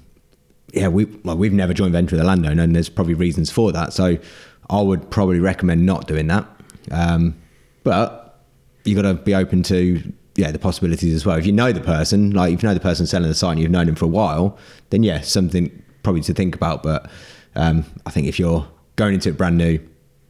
yeah, 0.73 0.87
we 0.87 1.05
well, 1.23 1.37
we've 1.37 1.53
never 1.53 1.73
joint 1.73 1.91
ventured 1.93 2.13
with 2.13 2.21
a 2.21 2.25
landowner, 2.27 2.63
and 2.63 2.75
there's 2.75 2.89
probably 2.89 3.13
reasons 3.13 3.49
for 3.51 3.71
that. 3.71 3.93
So 3.93 4.17
I 4.69 4.81
would 4.81 5.09
probably 5.09 5.39
recommend 5.39 5.85
not 5.85 6.07
doing 6.07 6.27
that. 6.27 6.45
Um, 6.91 7.35
but 7.83 8.43
you've 8.83 9.01
got 9.01 9.09
to 9.09 9.13
be 9.15 9.33
open 9.35 9.63
to 9.63 10.01
yeah 10.35 10.51
the 10.51 10.59
possibilities 10.59 11.13
as 11.13 11.25
well. 11.25 11.37
If 11.37 11.45
you 11.45 11.51
know 11.51 11.71
the 11.71 11.81
person, 11.81 12.31
like 12.31 12.53
if 12.53 12.63
you 12.63 12.69
know 12.69 12.73
the 12.73 12.79
person 12.79 13.07
selling 13.07 13.29
the 13.29 13.35
site 13.35 13.53
and 13.53 13.61
you've 13.61 13.71
known 13.71 13.87
him 13.87 13.95
for 13.95 14.05
a 14.05 14.09
while, 14.09 14.57
then 14.89 15.03
yeah, 15.03 15.21
something 15.21 15.83
probably 16.03 16.21
to 16.21 16.33
think 16.33 16.55
about. 16.55 16.83
But 16.83 17.09
um, 17.55 17.85
I 18.05 18.11
think 18.11 18.27
if 18.27 18.39
you're 18.39 18.67
going 18.97 19.13
into 19.13 19.29
it 19.29 19.37
brand 19.37 19.57
new, 19.57 19.79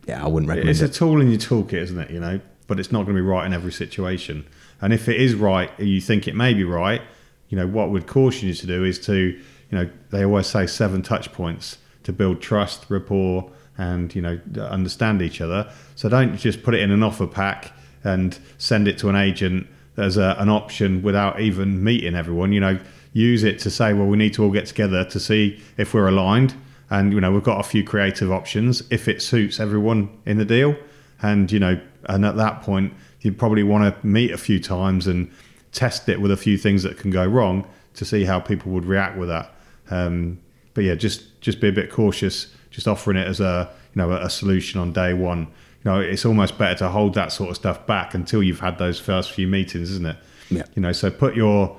yeah, 0.08 0.24
I 0.24 0.28
wouldn't 0.28 0.50
recommend 0.50 0.70
It's 0.70 0.82
a 0.82 0.86
it. 0.86 0.94
tool 0.94 1.20
in 1.22 1.30
your 1.30 1.40
toolkit, 1.40 1.74
isn't 1.74 2.00
it? 2.00 2.12
You 2.12 2.20
know, 2.20 2.40
but 2.68 2.80
it's 2.80 2.92
not 2.92 3.06
going 3.06 3.16
to 3.16 3.22
be 3.22 3.28
right 3.28 3.46
in 3.46 3.54
every 3.54 3.72
situation. 3.72 4.46
And 4.82 4.94
if 4.94 5.10
it 5.10 5.20
is 5.20 5.34
right, 5.36 5.72
you 5.80 6.00
think 6.00 6.28
it 6.28 6.36
may 6.36 6.54
be 6.54 6.64
right, 6.64 7.02
you 7.50 7.58
know, 7.58 7.66
what 7.66 7.90
would 7.90 8.06
caution 8.08 8.48
you 8.48 8.54
to 8.54 8.68
do 8.68 8.84
is 8.84 9.00
to, 9.06 9.40
you 9.70 9.78
know, 9.78 9.90
they 10.12 10.24
always 10.24 10.48
say 10.48 10.68
seven 10.68 11.02
touch 11.02 11.32
points 11.34 11.78
to 12.04 12.14
build 12.14 12.42
trust, 12.42 12.86
rapport, 12.90 13.52
and 13.78 14.14
you 14.16 14.22
know, 14.22 14.40
understand 14.60 15.22
each 15.22 15.42
other. 15.42 15.72
So 15.96 16.10
don't 16.10 16.38
just 16.38 16.64
put 16.64 16.74
it 16.74 16.82
in 16.82 16.92
an 16.92 17.04
offer 17.04 17.28
pack 17.28 17.74
and 18.04 18.38
send 18.58 18.88
it 18.88 18.98
to 19.00 19.10
an 19.10 19.16
agent 19.16 19.68
as 19.98 20.18
a, 20.18 20.36
an 20.40 20.50
option 20.50 21.02
without 21.02 21.40
even 21.40 21.84
meeting 21.84 22.16
everyone. 22.16 22.54
You 22.54 22.60
know, 22.60 22.80
use 23.14 23.44
it 23.44 23.60
to 23.60 23.70
say, 23.70 23.94
well, 23.94 24.08
we 24.08 24.18
need 24.18 24.34
to 24.36 24.44
all 24.44 24.52
get 24.52 24.66
together 24.68 25.04
to 25.06 25.20
see 25.20 25.62
if 25.78 25.94
we're 25.94 26.08
aligned. 26.08 26.56
And 26.90 27.12
you 27.12 27.20
know, 27.20 27.32
we've 27.32 27.44
got 27.44 27.60
a 27.60 27.68
few 27.68 27.84
creative 27.84 28.32
options 28.32 28.84
if 28.90 29.08
it 29.08 29.22
suits 29.22 29.60
everyone 29.60 30.10
in 30.26 30.38
the 30.38 30.46
deal. 30.46 30.76
And 31.22 31.52
you 31.52 31.60
know, 31.60 31.80
and 32.06 32.26
at 32.26 32.38
that 32.38 32.62
point, 32.62 32.94
you 33.22 33.34
probably 33.34 33.64
want 33.64 34.02
to 34.02 34.08
meet 34.08 34.32
a 34.32 34.38
few 34.38 34.60
times 34.60 35.08
and 35.08 35.32
test 35.72 36.08
it 36.08 36.22
with 36.22 36.32
a 36.32 36.38
few 36.38 36.58
things 36.58 36.84
that 36.84 36.98
can 36.98 37.12
go 37.12 37.26
wrong 37.26 37.68
to 37.96 38.06
see 38.06 38.24
how 38.24 38.40
people 38.40 38.72
would 38.72 38.86
react 38.86 39.18
with 39.18 39.28
that. 39.30 39.54
Um, 39.90 40.40
but 40.74 40.84
yeah, 40.84 40.96
just 40.96 41.40
just 41.42 41.60
be 41.60 41.68
a 41.70 41.72
bit 41.72 41.92
cautious. 41.92 42.48
Just 42.72 42.88
offering 42.88 43.18
it 43.18 43.28
as 43.28 43.40
a 43.40 43.70
you 43.94 44.02
know 44.02 44.12
a 44.12 44.30
solution 44.30 44.80
on 44.80 44.94
day 44.94 45.14
one. 45.14 45.48
You 45.84 45.92
know, 45.92 46.00
it's 46.00 46.26
almost 46.26 46.58
better 46.58 46.76
to 46.80 46.90
hold 46.90 47.14
that 47.14 47.32
sort 47.32 47.50
of 47.50 47.56
stuff 47.56 47.86
back 47.88 48.14
until 48.14 48.44
you've 48.44 48.60
had 48.60 48.78
those 48.78 49.00
first 49.00 49.32
few 49.32 49.48
meetings, 49.48 49.90
isn't 49.92 50.06
it? 50.06 50.18
Yeah. 50.50 50.64
You 50.76 50.82
know, 50.82 50.92
so 50.92 51.10
put 51.10 51.36
your 51.36 51.78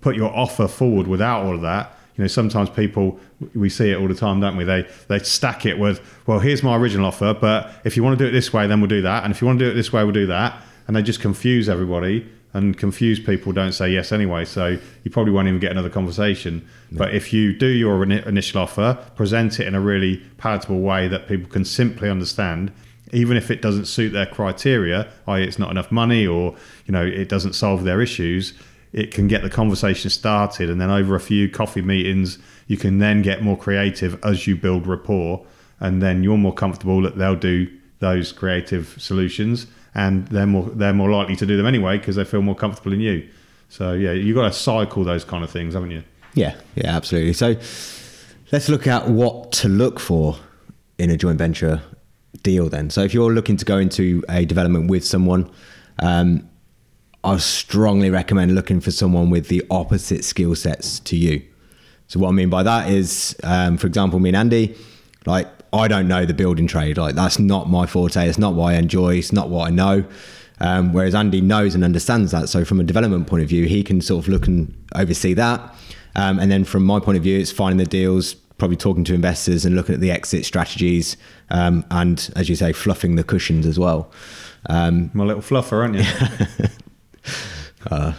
put 0.00 0.16
your 0.16 0.34
offer 0.36 0.68
forward 0.68 1.06
without 1.06 1.44
all 1.44 1.54
of 1.54 1.62
that. 1.62 1.96
you 2.16 2.24
know, 2.24 2.28
sometimes 2.28 2.70
people 2.70 3.18
we 3.54 3.68
see 3.68 3.90
it 3.90 3.98
all 3.98 4.08
the 4.08 4.14
time, 4.14 4.40
don't 4.40 4.56
we? 4.56 4.64
They 4.64 4.86
they 5.08 5.18
stack 5.18 5.66
it 5.66 5.78
with, 5.78 6.00
well, 6.26 6.38
here's 6.38 6.62
my 6.62 6.76
original 6.76 7.06
offer, 7.06 7.34
but 7.34 7.70
if 7.84 7.96
you 7.96 8.02
want 8.02 8.18
to 8.18 8.24
do 8.24 8.28
it 8.28 8.32
this 8.32 8.52
way, 8.52 8.66
then 8.66 8.80
we'll 8.80 8.88
do 8.88 9.02
that, 9.02 9.24
and 9.24 9.32
if 9.32 9.40
you 9.40 9.46
want 9.46 9.58
to 9.58 9.64
do 9.64 9.70
it 9.70 9.74
this 9.74 9.92
way, 9.92 10.02
we'll 10.02 10.12
do 10.12 10.26
that, 10.26 10.60
and 10.86 10.96
they 10.96 11.02
just 11.02 11.20
confuse 11.20 11.68
everybody. 11.68 12.26
And 12.56 12.74
confused 12.74 13.26
people 13.26 13.52
don't 13.52 13.72
say 13.72 13.90
yes 13.90 14.12
anyway, 14.12 14.46
so 14.46 14.78
you 15.04 15.10
probably 15.10 15.30
won't 15.30 15.46
even 15.46 15.60
get 15.60 15.72
another 15.72 15.90
conversation. 15.90 16.66
No. 16.90 17.00
But 17.00 17.14
if 17.14 17.30
you 17.30 17.52
do 17.52 17.66
your 17.66 18.02
initial 18.02 18.62
offer, 18.62 18.96
present 19.14 19.60
it 19.60 19.66
in 19.66 19.74
a 19.74 19.80
really 19.80 20.22
palatable 20.38 20.80
way 20.80 21.06
that 21.06 21.28
people 21.28 21.50
can 21.50 21.66
simply 21.66 22.08
understand, 22.08 22.72
even 23.12 23.36
if 23.36 23.50
it 23.50 23.60
doesn't 23.60 23.84
suit 23.84 24.14
their 24.14 24.24
criteria, 24.24 25.06
i.e., 25.26 25.44
it's 25.44 25.58
not 25.58 25.70
enough 25.70 25.92
money 25.92 26.26
or 26.26 26.56
you 26.86 26.92
know 26.92 27.04
it 27.04 27.28
doesn't 27.28 27.52
solve 27.52 27.84
their 27.84 28.00
issues, 28.00 28.54
it 28.94 29.12
can 29.12 29.28
get 29.28 29.42
the 29.42 29.50
conversation 29.50 30.08
started, 30.08 30.70
and 30.70 30.80
then 30.80 30.88
over 30.88 31.14
a 31.14 31.20
few 31.20 31.50
coffee 31.50 31.82
meetings, 31.82 32.38
you 32.68 32.78
can 32.78 33.00
then 33.00 33.20
get 33.20 33.42
more 33.42 33.58
creative 33.58 34.18
as 34.24 34.46
you 34.46 34.56
build 34.56 34.86
rapport, 34.86 35.44
and 35.78 36.00
then 36.00 36.22
you're 36.22 36.38
more 36.38 36.54
comfortable 36.54 37.02
that 37.02 37.18
they'll 37.18 37.36
do 37.36 37.68
those 37.98 38.32
creative 38.32 38.96
solutions, 38.98 39.66
and 39.96 40.28
they're 40.28 40.46
more 40.46 40.64
they're 40.74 40.92
more 40.92 41.10
likely 41.10 41.34
to 41.34 41.46
do 41.46 41.56
them 41.56 41.66
anyway 41.66 41.96
because 41.96 42.16
they 42.16 42.24
feel 42.24 42.42
more 42.42 42.54
comfortable 42.54 42.92
in 42.92 43.00
you. 43.00 43.26
So 43.68 43.94
yeah, 43.94 44.12
you've 44.12 44.36
got 44.36 44.44
to 44.44 44.52
cycle 44.52 45.02
those 45.02 45.24
kind 45.24 45.42
of 45.42 45.50
things, 45.50 45.74
haven't 45.74 45.90
you? 45.90 46.04
Yeah, 46.34 46.54
yeah, 46.76 46.94
absolutely. 46.94 47.32
So 47.32 47.56
let's 48.52 48.68
look 48.68 48.86
at 48.86 49.08
what 49.08 49.50
to 49.52 49.68
look 49.68 49.98
for 49.98 50.36
in 50.98 51.10
a 51.10 51.16
joint 51.16 51.38
venture 51.38 51.82
deal 52.42 52.68
then. 52.68 52.90
So 52.90 53.00
if 53.00 53.14
you're 53.14 53.32
looking 53.32 53.56
to 53.56 53.64
go 53.64 53.78
into 53.78 54.22
a 54.28 54.44
development 54.44 54.90
with 54.90 55.04
someone, 55.04 55.50
um, 55.98 56.48
I 57.24 57.38
strongly 57.38 58.10
recommend 58.10 58.54
looking 58.54 58.80
for 58.80 58.90
someone 58.90 59.30
with 59.30 59.48
the 59.48 59.64
opposite 59.70 60.24
skill 60.24 60.54
sets 60.54 61.00
to 61.00 61.16
you. 61.16 61.42
So 62.06 62.20
what 62.20 62.28
I 62.28 62.32
mean 62.32 62.50
by 62.50 62.62
that 62.62 62.90
is, 62.90 63.34
um, 63.42 63.78
for 63.78 63.86
example, 63.86 64.20
me 64.20 64.28
and 64.28 64.36
Andy, 64.36 64.76
like 65.24 65.48
I 65.72 65.88
don't 65.88 66.08
know 66.08 66.24
the 66.24 66.34
building 66.34 66.66
trade. 66.66 66.96
Like 66.96 67.14
that's 67.14 67.38
not 67.38 67.68
my 67.68 67.86
forte. 67.86 68.28
It's 68.28 68.38
not 68.38 68.54
what 68.54 68.74
I 68.74 68.74
enjoy. 68.74 69.16
It's 69.16 69.32
not 69.32 69.48
what 69.48 69.66
I 69.66 69.70
know. 69.70 70.04
Um, 70.58 70.92
whereas 70.92 71.14
Andy 71.14 71.40
knows 71.40 71.74
and 71.74 71.84
understands 71.84 72.32
that. 72.32 72.48
So 72.48 72.64
from 72.64 72.80
a 72.80 72.84
development 72.84 73.26
point 73.26 73.42
of 73.42 73.48
view, 73.48 73.66
he 73.66 73.82
can 73.82 74.00
sort 74.00 74.24
of 74.24 74.28
look 74.28 74.46
and 74.46 74.74
oversee 74.94 75.34
that. 75.34 75.60
Um, 76.14 76.38
and 76.38 76.50
then 76.50 76.64
from 76.64 76.84
my 76.84 76.98
point 76.98 77.18
of 77.18 77.22
view, 77.22 77.38
it's 77.38 77.52
finding 77.52 77.76
the 77.76 77.84
deals, 77.84 78.34
probably 78.34 78.76
talking 78.76 79.04
to 79.04 79.14
investors 79.14 79.66
and 79.66 79.76
looking 79.76 79.94
at 79.94 80.00
the 80.00 80.10
exit 80.10 80.46
strategies, 80.46 81.18
um, 81.50 81.84
and 81.90 82.30
as 82.36 82.48
you 82.48 82.56
say, 82.56 82.72
fluffing 82.72 83.16
the 83.16 83.24
cushions 83.24 83.66
as 83.66 83.78
well. 83.78 84.10
Um, 84.70 85.10
My 85.12 85.24
little 85.24 85.42
fluffer, 85.42 85.82
aren't 85.82 85.96
you? 85.96 86.04
uh, 87.90 88.14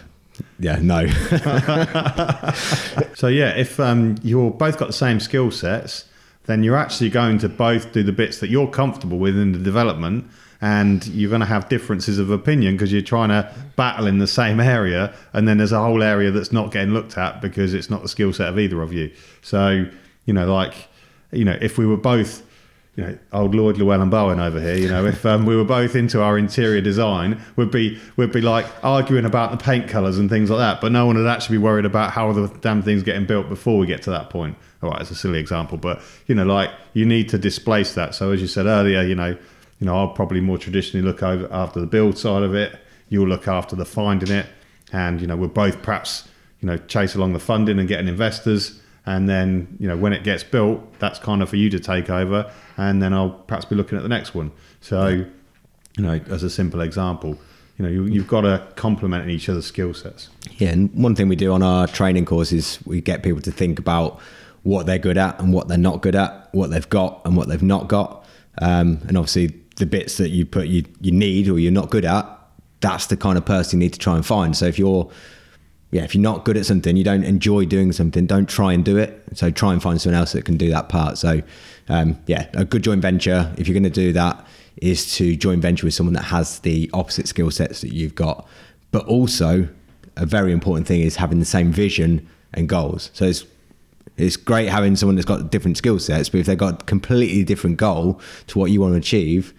yeah, 0.60 0.78
no. 0.80 1.08
so 3.16 3.28
yeah, 3.28 3.58
if 3.58 3.80
um, 3.80 4.16
you're 4.22 4.52
both 4.52 4.78
got 4.78 4.88
the 4.88 4.94
same 4.94 5.20
skill 5.20 5.50
sets, 5.50 6.06
then 6.48 6.64
you're 6.64 6.76
actually 6.76 7.10
going 7.10 7.38
to 7.38 7.48
both 7.48 7.94
do 7.94 8.04
the 8.04 8.12
bits 8.12 8.40
that 8.40 8.50
you're 8.50 8.68
comfortable 8.68 9.20
with 9.20 9.38
in 9.38 9.52
the 9.52 9.60
development 9.60 10.30
and 10.60 11.06
you're 11.08 11.30
going 11.30 11.42
to 11.42 11.46
have 11.46 11.70
differences 11.70 12.18
of 12.18 12.32
opinion 12.32 12.74
because 12.74 12.92
you're 12.92 13.02
trying 13.02 13.30
to 13.30 13.54
battle 13.76 14.08
in 14.08 14.18
the 14.18 14.28
same 14.28 14.60
area 14.60 15.14
and 15.34 15.48
then 15.48 15.60
there's 15.60 15.72
a 15.72 15.80
whole 15.80 16.02
area 16.02 16.32
that's 16.32 16.52
not 16.52 16.72
getting 16.72 16.94
looked 16.94 17.18
at 17.18 17.40
because 17.42 17.76
it's 17.76 17.90
not 17.92 18.02
the 18.02 18.10
skill 18.10 18.34
set 18.34 18.50
of 18.50 18.58
either 18.58 18.82
of 18.82 18.92
you. 18.92 19.12
So 19.44 19.88
you 20.28 20.34
know, 20.34 20.54
like, 20.54 20.76
you 21.32 21.44
know, 21.44 21.58
if 21.60 21.80
we 21.80 21.88
were 21.88 21.98
both, 21.98 22.44
you 22.98 23.04
know, 23.04 23.18
old 23.32 23.54
Lloyd 23.54 23.78
Llewellyn 23.78 24.10
Bowen 24.10 24.40
over 24.40 24.60
here, 24.60 24.76
you 24.76 24.90
know, 24.90 25.06
if 25.06 25.24
um, 25.24 25.46
we 25.46 25.56
were 25.56 25.64
both 25.64 25.96
into 25.96 26.20
our 26.20 26.36
interior 26.36 26.82
design, 26.82 27.40
we'd 27.56 27.70
be 27.70 28.00
we'd 28.16 28.32
be 28.32 28.42
like 28.42 28.66
arguing 28.84 29.24
about 29.24 29.52
the 29.52 29.58
paint 29.58 29.88
colours 29.88 30.18
and 30.18 30.32
things 30.32 30.50
like 30.50 30.58
that, 30.58 30.82
but 30.82 30.92
no 30.92 31.06
one 31.06 31.16
would 31.16 31.28
actually 31.28 31.60
be 31.60 31.64
worried 31.64 31.86
about 31.86 32.12
how 32.12 32.34
the 32.34 32.48
damn 32.62 32.82
thing's 32.82 33.04
getting 33.04 33.28
built 33.28 33.50
before 33.50 33.78
we 33.78 33.86
get 33.86 34.02
to 34.02 34.10
that 34.10 34.32
point. 34.32 34.58
All 34.82 34.90
right, 34.90 35.00
it's 35.00 35.12
a 35.12 35.16
silly 35.16 35.38
example, 35.38 35.78
but 35.78 36.02
you 36.26 36.34
know, 36.34 36.44
like 36.44 36.72
you 36.94 37.06
need 37.06 37.30
to 37.30 37.38
displace 37.38 37.94
that. 37.94 38.16
So 38.16 38.32
as 38.32 38.42
you 38.42 38.48
said 38.48 38.66
earlier, 38.66 39.04
you 39.04 39.14
know, 39.14 39.38
you 39.80 39.86
know, 39.86 39.96
I'll 39.96 40.10
probably 40.10 40.42
more 40.42 40.58
traditionally 40.58 41.06
look 41.06 41.22
over 41.22 41.48
after 41.54 41.80
the 41.80 41.86
build 41.86 42.18
side 42.18 42.42
of 42.42 42.56
it. 42.56 42.80
You'll 43.10 43.28
look 43.28 43.48
after 43.48 43.76
the 43.76 43.86
finding 43.86 44.32
it, 44.32 44.48
and 44.92 45.22
you 45.22 45.28
know, 45.28 45.36
we'll 45.36 45.50
both 45.50 45.84
perhaps 45.84 46.28
you 46.62 46.66
know 46.66 46.78
chase 46.78 47.14
along 47.14 47.34
the 47.34 47.40
funding 47.40 47.78
and 47.78 47.88
getting 47.88 48.08
investors 48.08 48.82
and 49.08 49.28
then 49.28 49.76
you 49.80 49.88
know 49.88 49.98
when 49.98 50.14
it 50.14 50.24
gets 50.24 50.44
built 50.44 50.82
that's 51.00 51.18
kind 51.18 51.42
of 51.42 51.50
for 51.50 51.56
you 51.56 51.70
to 51.72 51.80
take 51.80 52.10
over. 52.12 52.52
And 52.76 53.02
then 53.02 53.14
i'll 53.14 53.32
perhaps 53.32 53.66
be 53.66 53.76
looking 53.76 53.98
at 53.98 54.04
the 54.04 54.10
next 54.10 54.36
one. 54.36 54.52
So 54.82 55.08
you 55.08 56.04
know 56.04 56.20
as 56.30 56.44
a 56.44 56.50
simple 56.50 56.82
example 56.82 57.40
you 57.78 57.86
know 57.86 57.90
you, 57.90 58.20
have 58.22 58.28
got 58.28 58.42
to 58.42 58.68
complement 58.76 59.30
each 59.30 59.50
other's 59.50 59.66
skill 59.66 59.94
sets. 59.94 60.30
Yeah 60.58 60.70
and 60.70 60.94
one 60.94 61.16
thing 61.16 61.28
we 61.28 61.36
do 61.36 61.52
on 61.52 61.64
our 61.64 61.88
training 61.88 62.26
course 62.26 62.52
is 62.52 62.80
we 62.86 63.02
get 63.02 63.24
people 63.24 63.42
to 63.42 63.52
think 63.52 63.80
about 63.80 64.20
what 64.64 64.86
they're 64.86 65.00
good 65.00 65.18
at 65.18 65.40
and 65.40 65.54
what 65.54 65.68
they're 65.70 65.78
not 65.78 66.02
good 66.02 66.16
at 66.16 66.50
what 66.54 66.70
they've 66.70 66.90
got 66.90 67.22
and 67.26 67.38
what 67.38 67.48
they've 67.48 67.64
not 67.64 67.88
got. 67.88 68.26
Um, 68.62 69.00
and 69.08 69.18
obviously 69.18 69.48
the 69.78 69.86
bits 69.86 70.18
that 70.18 70.30
you 70.30 70.46
put 70.46 70.68
you, 70.68 70.84
you 71.00 71.12
need 71.12 71.48
or 71.48 71.58
you're 71.60 71.72
not 71.72 71.90
good 71.90 72.04
at 72.04 72.38
that's 72.80 73.08
the 73.08 73.18
kind 73.18 73.38
of 73.38 73.46
person 73.46 73.80
you 73.80 73.86
need 73.86 73.94
to 73.94 74.00
try 74.00 74.16
and 74.16 74.26
find. 74.26 74.56
So 74.56 74.66
if 74.66 74.78
you're 74.78 75.10
yeah, 75.92 76.04
if 76.04 76.14
you're 76.14 76.22
not 76.22 76.44
good 76.44 76.58
at 76.58 76.66
something, 76.66 76.98
you 76.98 77.04
don't 77.04 77.24
enjoy 77.24 77.66
doing 77.66 77.92
something, 77.94 78.26
don't 78.26 78.50
try 78.50 78.74
and 78.74 78.84
do 78.84 78.98
it. 78.98 79.24
So 79.34 79.50
try 79.50 79.72
and 79.72 79.82
find 79.82 80.02
someone 80.02 80.20
else 80.20 80.34
that 80.34 80.44
can 80.44 80.58
do 80.58 80.70
that 80.70 80.90
part. 80.90 81.18
So, 81.18 81.42
um, 81.88 82.20
yeah, 82.28 82.48
a 82.54 82.66
good 82.66 82.84
joint 82.84 83.02
venture, 83.02 83.54
if 83.58 83.68
you're 83.68 83.74
going 83.74 83.84
to 83.84 83.90
do 83.90 84.12
that, 84.14 84.46
is 84.78 85.16
to 85.16 85.36
joint 85.36 85.62
venture 85.62 85.86
with 85.86 85.94
someone 85.94 86.14
that 86.14 86.26
has 86.26 86.60
the 86.60 86.90
opposite 86.94 87.28
skill 87.28 87.52
sets 87.52 87.82
that 87.82 87.94
you've 87.94 88.16
got. 88.16 88.48
But 88.92 89.06
also, 89.06 89.70
a 90.18 90.26
very 90.26 90.52
important 90.52 90.88
thing 90.88 91.02
is 91.02 91.16
having 91.16 91.40
the 91.40 91.46
same 91.46 91.72
vision 91.72 92.28
and 92.54 92.68
goals. 92.68 93.10
So 93.14 93.26
it's 93.26 93.46
it's 94.18 94.36
great 94.36 94.68
having 94.68 94.96
someone 94.96 95.16
that's 95.16 95.26
got 95.26 95.52
different 95.52 95.78
skill 95.78 96.00
sets, 96.00 96.28
but 96.28 96.40
if 96.40 96.48
they've 96.48 96.58
got 96.58 96.82
a 96.82 96.86
completely 96.86 97.44
different 97.44 97.78
goal 97.78 98.20
to 98.48 98.58
what 98.58 98.72
you 98.72 98.82
want 98.82 98.94
to 98.94 98.98
achieve, 98.98 99.54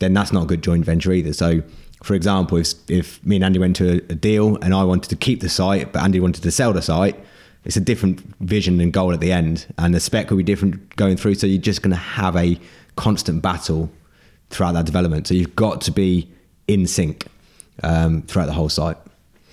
then 0.00 0.12
that's 0.14 0.32
not 0.32 0.42
a 0.42 0.46
good 0.46 0.62
joint 0.62 0.84
venture 0.84 1.12
either. 1.12 1.32
So 1.32 1.62
for 2.02 2.14
example, 2.14 2.58
if, 2.58 2.74
if 2.88 3.24
me 3.24 3.36
and 3.36 3.44
Andy 3.44 3.58
went 3.58 3.76
to 3.76 3.92
a, 3.92 3.96
a 3.96 4.14
deal 4.14 4.56
and 4.62 4.74
I 4.74 4.84
wanted 4.84 5.10
to 5.10 5.16
keep 5.16 5.40
the 5.40 5.48
site, 5.48 5.92
but 5.92 6.02
Andy 6.02 6.20
wanted 6.20 6.42
to 6.42 6.50
sell 6.50 6.72
the 6.72 6.82
site, 6.82 7.16
it's 7.64 7.76
a 7.76 7.80
different 7.80 8.20
vision 8.40 8.80
and 8.80 8.92
goal 8.92 9.12
at 9.12 9.20
the 9.20 9.32
end, 9.32 9.66
and 9.76 9.94
the 9.94 10.00
spec 10.00 10.30
will 10.30 10.38
be 10.38 10.42
different 10.42 10.96
going 10.96 11.16
through. 11.16 11.34
So 11.34 11.46
you're 11.46 11.60
just 11.60 11.82
going 11.82 11.90
to 11.90 11.96
have 11.96 12.34
a 12.36 12.58
constant 12.96 13.42
battle 13.42 13.90
throughout 14.48 14.72
that 14.72 14.86
development. 14.86 15.26
So 15.26 15.34
you've 15.34 15.56
got 15.56 15.82
to 15.82 15.90
be 15.90 16.28
in 16.68 16.86
sync 16.86 17.26
um, 17.82 18.22
throughout 18.22 18.46
the 18.46 18.52
whole 18.52 18.70
site. 18.70 18.96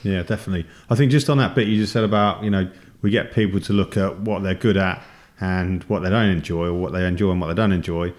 Yeah, 0.03 0.23
definitely. 0.23 0.65
I 0.89 0.95
think 0.95 1.11
just 1.11 1.29
on 1.29 1.37
that 1.39 1.53
bit 1.53 1.67
you 1.67 1.75
just 1.75 1.91
said 1.91 2.03
about 2.03 2.43
you 2.43 2.49
know 2.49 2.69
we 3.01 3.09
get 3.09 3.33
people 3.33 3.59
to 3.59 3.73
look 3.73 3.97
at 3.97 4.19
what 4.21 4.43
they're 4.43 4.55
good 4.55 4.77
at 4.77 5.03
and 5.39 5.83
what 5.83 5.99
they 5.99 6.09
don't 6.09 6.29
enjoy, 6.29 6.67
or 6.67 6.73
what 6.73 6.93
they 6.93 7.05
enjoy 7.05 7.31
and 7.31 7.41
what 7.41 7.47
they 7.47 7.53
don't 7.53 7.73
enjoy. 7.73 8.13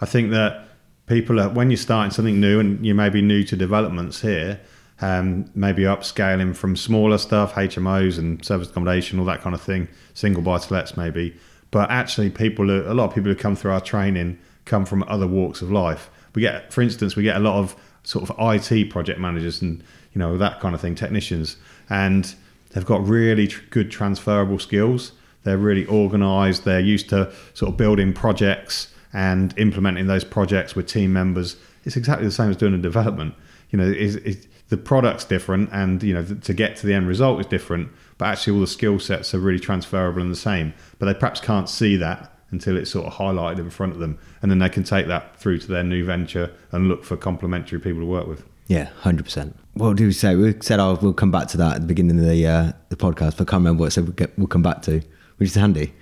I 0.00 0.06
think 0.06 0.30
that 0.30 0.68
people 1.06 1.40
are 1.40 1.48
when 1.48 1.70
you're 1.70 1.76
starting 1.76 2.10
something 2.10 2.40
new 2.40 2.60
and 2.60 2.84
you 2.84 2.94
may 2.94 3.08
be 3.08 3.22
new 3.22 3.42
to 3.44 3.56
developments 3.56 4.20
here 4.20 4.60
um, 5.00 5.50
maybe 5.54 5.82
upscaling 5.82 6.56
from 6.56 6.74
smaller 6.74 7.18
stuff 7.18 7.52
hmos 7.54 8.18
and 8.18 8.44
service 8.44 8.68
accommodation 8.68 9.18
all 9.18 9.24
that 9.24 9.40
kind 9.40 9.54
of 9.54 9.60
thing 9.60 9.88
single 10.16 10.42
buy 10.42 10.58
to 10.58 10.72
lets 10.72 10.96
maybe. 10.96 11.36
But 11.70 11.90
actually 11.90 12.30
people 12.30 12.70
are, 12.70 12.86
a 12.86 12.94
lot 12.94 13.08
of 13.08 13.14
people 13.14 13.30
who 13.30 13.36
come 13.36 13.54
through 13.54 13.72
our 13.72 13.80
training 13.80 14.38
come 14.64 14.84
from 14.84 15.04
other 15.06 15.26
walks 15.26 15.62
of 15.62 15.70
life. 15.70 16.10
We 16.34 16.42
get 16.42 16.72
for 16.72 16.82
instance 16.82 17.14
we 17.14 17.22
get 17.22 17.36
a 17.36 17.40
lot 17.40 17.58
of 17.58 17.76
sort 18.02 18.28
of 18.28 18.36
it 18.38 18.90
project 18.90 19.20
managers 19.20 19.60
and 19.62 19.82
you 20.12 20.18
know 20.18 20.38
that 20.38 20.60
kind 20.60 20.74
of 20.74 20.80
thing 20.80 20.94
technicians. 20.94 21.56
And 21.90 22.34
they've 22.70 22.86
got 22.86 23.06
really 23.06 23.46
tr- 23.48 23.62
good 23.70 23.90
transferable 23.90 24.58
skills. 24.58 25.12
They're 25.44 25.58
really 25.58 25.86
organized. 25.86 26.64
They're 26.64 26.80
used 26.80 27.08
to 27.10 27.32
sort 27.54 27.70
of 27.70 27.76
building 27.76 28.12
projects 28.12 28.92
and 29.12 29.56
implementing 29.58 30.06
those 30.06 30.24
projects 30.24 30.74
with 30.74 30.86
team 30.86 31.12
members, 31.12 31.56
it's 31.84 31.96
exactly 31.96 32.26
the 32.26 32.32
same 32.32 32.50
as 32.50 32.56
doing 32.56 32.74
a 32.74 32.78
development. 32.78 33.34
You 33.70 33.78
know, 33.78 33.92
it's, 33.94 34.46
the 34.68 34.76
product's 34.76 35.24
different, 35.24 35.70
and 35.72 36.02
you 36.02 36.12
know 36.12 36.24
to 36.24 36.54
get 36.54 36.76
to 36.76 36.86
the 36.86 36.94
end 36.94 37.06
result 37.06 37.40
is 37.40 37.46
different, 37.46 37.88
but 38.18 38.26
actually 38.26 38.54
all 38.54 38.60
the 38.60 38.66
skill 38.66 38.98
sets 38.98 39.32
are 39.34 39.38
really 39.38 39.60
transferable 39.60 40.20
and 40.20 40.30
the 40.30 40.36
same. 40.36 40.74
But 40.98 41.06
they 41.06 41.14
perhaps 41.14 41.40
can't 41.40 41.68
see 41.68 41.96
that 41.96 42.32
until 42.50 42.76
it's 42.76 42.90
sort 42.90 43.06
of 43.06 43.14
highlighted 43.14 43.58
in 43.58 43.70
front 43.70 43.92
of 43.92 43.98
them, 43.98 44.18
and 44.42 44.50
then 44.50 44.58
they 44.58 44.68
can 44.68 44.82
take 44.82 45.06
that 45.06 45.36
through 45.38 45.58
to 45.58 45.68
their 45.68 45.84
new 45.84 46.04
venture 46.04 46.52
and 46.72 46.88
look 46.88 47.04
for 47.04 47.16
complementary 47.16 47.78
people 47.78 48.00
to 48.00 48.06
work 48.06 48.26
with. 48.26 48.44
Yeah, 48.66 48.86
hundred 49.00 49.24
percent. 49.24 49.56
What 49.74 49.96
did 49.96 50.06
we 50.06 50.12
say? 50.12 50.34
We 50.34 50.54
said 50.60 50.80
oh, 50.80 50.98
we'll 51.00 51.12
come 51.12 51.30
back 51.30 51.46
to 51.48 51.56
that 51.58 51.76
at 51.76 51.80
the 51.82 51.86
beginning 51.86 52.18
of 52.18 52.26
the 52.26 52.46
uh, 52.46 52.72
the 52.88 52.96
podcast, 52.96 53.36
but 53.36 53.42
I 53.42 53.50
can't 53.50 53.60
remember 53.60 53.82
what 53.82 53.86
I 53.86 53.90
said 53.90 54.04
we'll, 54.04 54.14
get, 54.14 54.36
we'll 54.36 54.48
come 54.48 54.62
back 54.62 54.82
to, 54.82 55.00
which 55.36 55.50
is 55.50 55.54
handy. 55.54 55.94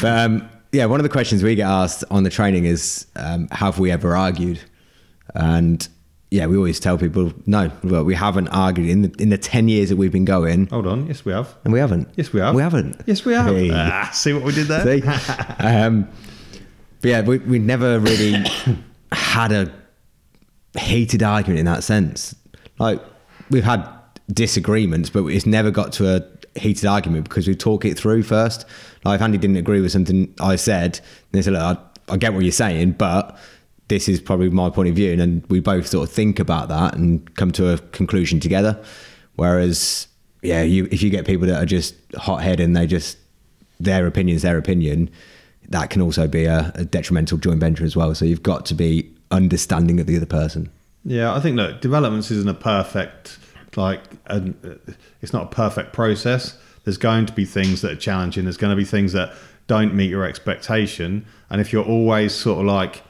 But 0.00 0.18
um, 0.18 0.48
yeah, 0.72 0.86
one 0.86 1.00
of 1.00 1.04
the 1.04 1.10
questions 1.10 1.42
we 1.42 1.54
get 1.54 1.68
asked 1.68 2.04
on 2.10 2.22
the 2.22 2.30
training 2.30 2.64
is, 2.64 3.06
um, 3.16 3.48
have 3.50 3.78
we 3.78 3.90
ever 3.90 4.16
argued? 4.16 4.60
And 5.34 5.86
yeah, 6.30 6.46
we 6.46 6.56
always 6.56 6.80
tell 6.80 6.98
people, 6.98 7.32
no, 7.46 7.70
well, 7.84 8.04
we 8.04 8.14
haven't 8.14 8.48
argued 8.48 8.88
in 8.88 9.02
the 9.02 9.14
in 9.18 9.28
the 9.30 9.38
ten 9.38 9.68
years 9.68 9.88
that 9.90 9.96
we've 9.96 10.12
been 10.12 10.24
going. 10.24 10.66
Hold 10.68 10.86
on, 10.86 11.06
yes, 11.06 11.24
we 11.24 11.32
have, 11.32 11.54
and 11.64 11.72
we 11.72 11.78
haven't. 11.78 12.08
Yes, 12.16 12.32
we 12.32 12.40
have. 12.40 12.54
We 12.54 12.62
haven't. 12.62 13.00
Yes, 13.06 13.24
we 13.24 13.32
have. 13.34 13.46
Hey. 13.54 13.70
Ah, 13.72 14.10
see 14.12 14.32
what 14.32 14.42
we 14.42 14.52
did 14.52 14.66
there. 14.66 15.00
Um, 15.58 16.08
but 17.00 17.10
yeah, 17.10 17.20
we 17.22 17.38
we 17.38 17.58
never 17.58 18.00
really 18.00 18.44
had 19.12 19.52
a 19.52 19.72
heated 20.78 21.22
argument 21.22 21.60
in 21.60 21.66
that 21.66 21.84
sense. 21.84 22.34
Like 22.78 23.00
we've 23.50 23.64
had 23.64 23.86
disagreements, 24.32 25.10
but 25.10 25.24
it's 25.26 25.46
never 25.46 25.70
got 25.70 25.92
to 25.94 26.16
a 26.16 26.20
heated 26.56 26.86
argument 26.86 27.28
because 27.28 27.46
we 27.46 27.54
talk 27.54 27.84
it 27.84 27.98
through 27.98 28.22
first. 28.22 28.64
Like 29.04 29.16
if 29.16 29.22
Andy 29.22 29.38
didn't 29.38 29.56
agree 29.56 29.80
with 29.80 29.92
something 29.92 30.34
I 30.40 30.56
said, 30.56 31.00
they 31.32 31.42
said, 31.42 31.54
look, 31.54 31.62
I, 32.08 32.14
I 32.14 32.16
get 32.16 32.34
what 32.34 32.42
you're 32.42 32.52
saying, 32.52 32.92
but 32.92 33.38
this 33.88 34.08
is 34.08 34.20
probably 34.20 34.50
my 34.50 34.70
point 34.70 34.88
of 34.88 34.94
view. 34.94 35.12
And 35.12 35.20
then 35.20 35.44
we 35.48 35.60
both 35.60 35.86
sort 35.86 36.08
of 36.08 36.14
think 36.14 36.38
about 36.38 36.68
that 36.68 36.94
and 36.94 37.34
come 37.36 37.52
to 37.52 37.72
a 37.72 37.78
conclusion 37.78 38.40
together. 38.40 38.82
Whereas, 39.36 40.08
yeah, 40.42 40.62
you 40.62 40.88
if 40.90 41.02
you 41.02 41.10
get 41.10 41.26
people 41.26 41.46
that 41.46 41.62
are 41.62 41.66
just 41.66 41.94
hot 42.16 42.42
headed 42.42 42.64
and 42.64 42.76
they 42.76 42.86
just, 42.86 43.18
their 43.78 44.06
opinion's 44.06 44.42
their 44.42 44.58
opinion, 44.58 45.10
that 45.68 45.90
can 45.90 46.00
also 46.00 46.26
be 46.26 46.44
a, 46.44 46.72
a 46.74 46.84
detrimental 46.84 47.38
joint 47.38 47.60
venture 47.60 47.84
as 47.84 47.96
well. 47.96 48.14
So 48.14 48.24
you've 48.24 48.42
got 48.42 48.66
to 48.66 48.74
be 48.74 49.12
understanding 49.30 50.00
of 50.00 50.06
the 50.06 50.16
other 50.16 50.26
person. 50.26 50.70
Yeah, 51.04 51.34
I 51.34 51.40
think 51.40 51.56
that 51.56 51.82
developments 51.82 52.30
isn't 52.30 52.48
a 52.48 52.54
perfect 52.54 53.38
like 53.76 54.02
an, 54.26 54.80
it's 55.20 55.32
not 55.32 55.44
a 55.44 55.54
perfect 55.54 55.92
process. 55.92 56.58
There's 56.84 56.98
going 56.98 57.26
to 57.26 57.32
be 57.32 57.44
things 57.44 57.82
that 57.82 57.92
are 57.92 57.96
challenging. 57.96 58.44
There's 58.44 58.56
going 58.56 58.70
to 58.70 58.76
be 58.76 58.84
things 58.84 59.12
that 59.12 59.34
don't 59.66 59.94
meet 59.94 60.08
your 60.08 60.24
expectation. 60.24 61.26
And 61.50 61.60
if 61.60 61.72
you're 61.72 61.84
always 61.84 62.32
sort 62.32 62.60
of 62.60 62.66
like 62.66 63.02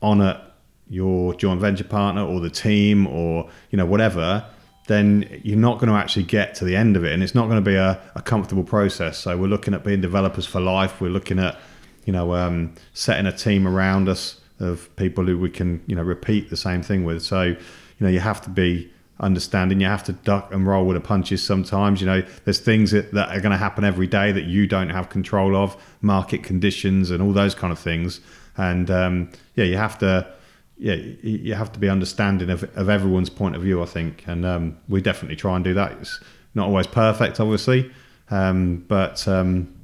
on 0.00 0.20
a 0.20 0.52
your 0.88 1.32
joint 1.34 1.58
venture 1.60 1.84
partner 1.84 2.22
or 2.22 2.38
the 2.40 2.50
team 2.50 3.06
or 3.06 3.48
you 3.70 3.78
know 3.78 3.86
whatever, 3.86 4.44
then 4.88 5.40
you're 5.42 5.58
not 5.58 5.78
going 5.78 5.88
to 5.88 5.96
actually 5.96 6.24
get 6.24 6.54
to 6.56 6.64
the 6.64 6.76
end 6.76 6.96
of 6.96 7.04
it, 7.04 7.12
and 7.12 7.22
it's 7.22 7.34
not 7.34 7.46
going 7.46 7.62
to 7.62 7.70
be 7.70 7.76
a, 7.76 8.00
a 8.14 8.22
comfortable 8.22 8.64
process. 8.64 9.18
So 9.18 9.36
we're 9.36 9.46
looking 9.46 9.74
at 9.74 9.84
being 9.84 10.00
developers 10.00 10.44
for 10.44 10.60
life. 10.60 11.00
We're 11.00 11.10
looking 11.10 11.38
at 11.38 11.58
you 12.04 12.12
know 12.12 12.34
um, 12.34 12.74
setting 12.92 13.26
a 13.26 13.32
team 13.32 13.66
around 13.66 14.08
us 14.08 14.40
of 14.60 14.94
people 14.96 15.24
who 15.24 15.38
we 15.38 15.50
can 15.50 15.82
you 15.86 15.96
know 15.96 16.02
repeat 16.02 16.50
the 16.50 16.56
same 16.56 16.82
thing 16.82 17.04
with. 17.04 17.22
So 17.22 17.42
you 17.42 17.56
know 18.00 18.08
you 18.08 18.20
have 18.20 18.42
to 18.42 18.50
be 18.50 18.92
understanding. 19.22 19.80
You 19.80 19.86
have 19.86 20.04
to 20.04 20.12
duck 20.12 20.52
and 20.52 20.66
roll 20.66 20.84
with 20.84 20.96
the 20.96 21.00
punches 21.00 21.42
sometimes 21.42 22.00
you 22.00 22.06
know. 22.06 22.22
There's 22.44 22.58
things 22.58 22.90
that, 22.90 23.12
that 23.12 23.30
are 23.30 23.40
going 23.40 23.52
to 23.52 23.58
happen 23.58 23.84
every 23.84 24.06
day 24.06 24.32
that 24.32 24.44
you 24.44 24.66
don't 24.66 24.90
have 24.90 25.08
control 25.08 25.56
of 25.56 25.76
market 26.00 26.42
conditions 26.42 27.10
and 27.10 27.22
all 27.22 27.32
those 27.32 27.54
kind 27.54 27.72
of 27.72 27.78
things. 27.78 28.20
And 28.56 28.90
um, 28.90 29.30
yeah 29.54 29.64
you 29.64 29.76
have 29.76 29.98
to 29.98 30.30
yeah 30.76 30.94
you 30.94 31.54
have 31.54 31.72
to 31.72 31.78
be 31.78 31.88
understanding 31.88 32.50
of, 32.50 32.64
of 32.76 32.88
everyone's 32.88 33.30
point 33.30 33.56
of 33.56 33.62
view 33.62 33.82
i 33.82 33.86
think. 33.86 34.24
And 34.26 34.44
um, 34.44 34.78
we 34.88 35.00
definitely 35.00 35.36
try 35.36 35.56
and 35.56 35.64
do 35.64 35.74
that. 35.74 35.92
It's 35.92 36.20
not 36.54 36.66
always 36.66 36.86
perfect 36.86 37.40
obviously 37.40 37.90
um, 38.30 38.84
but 38.88 39.28
um, 39.28 39.74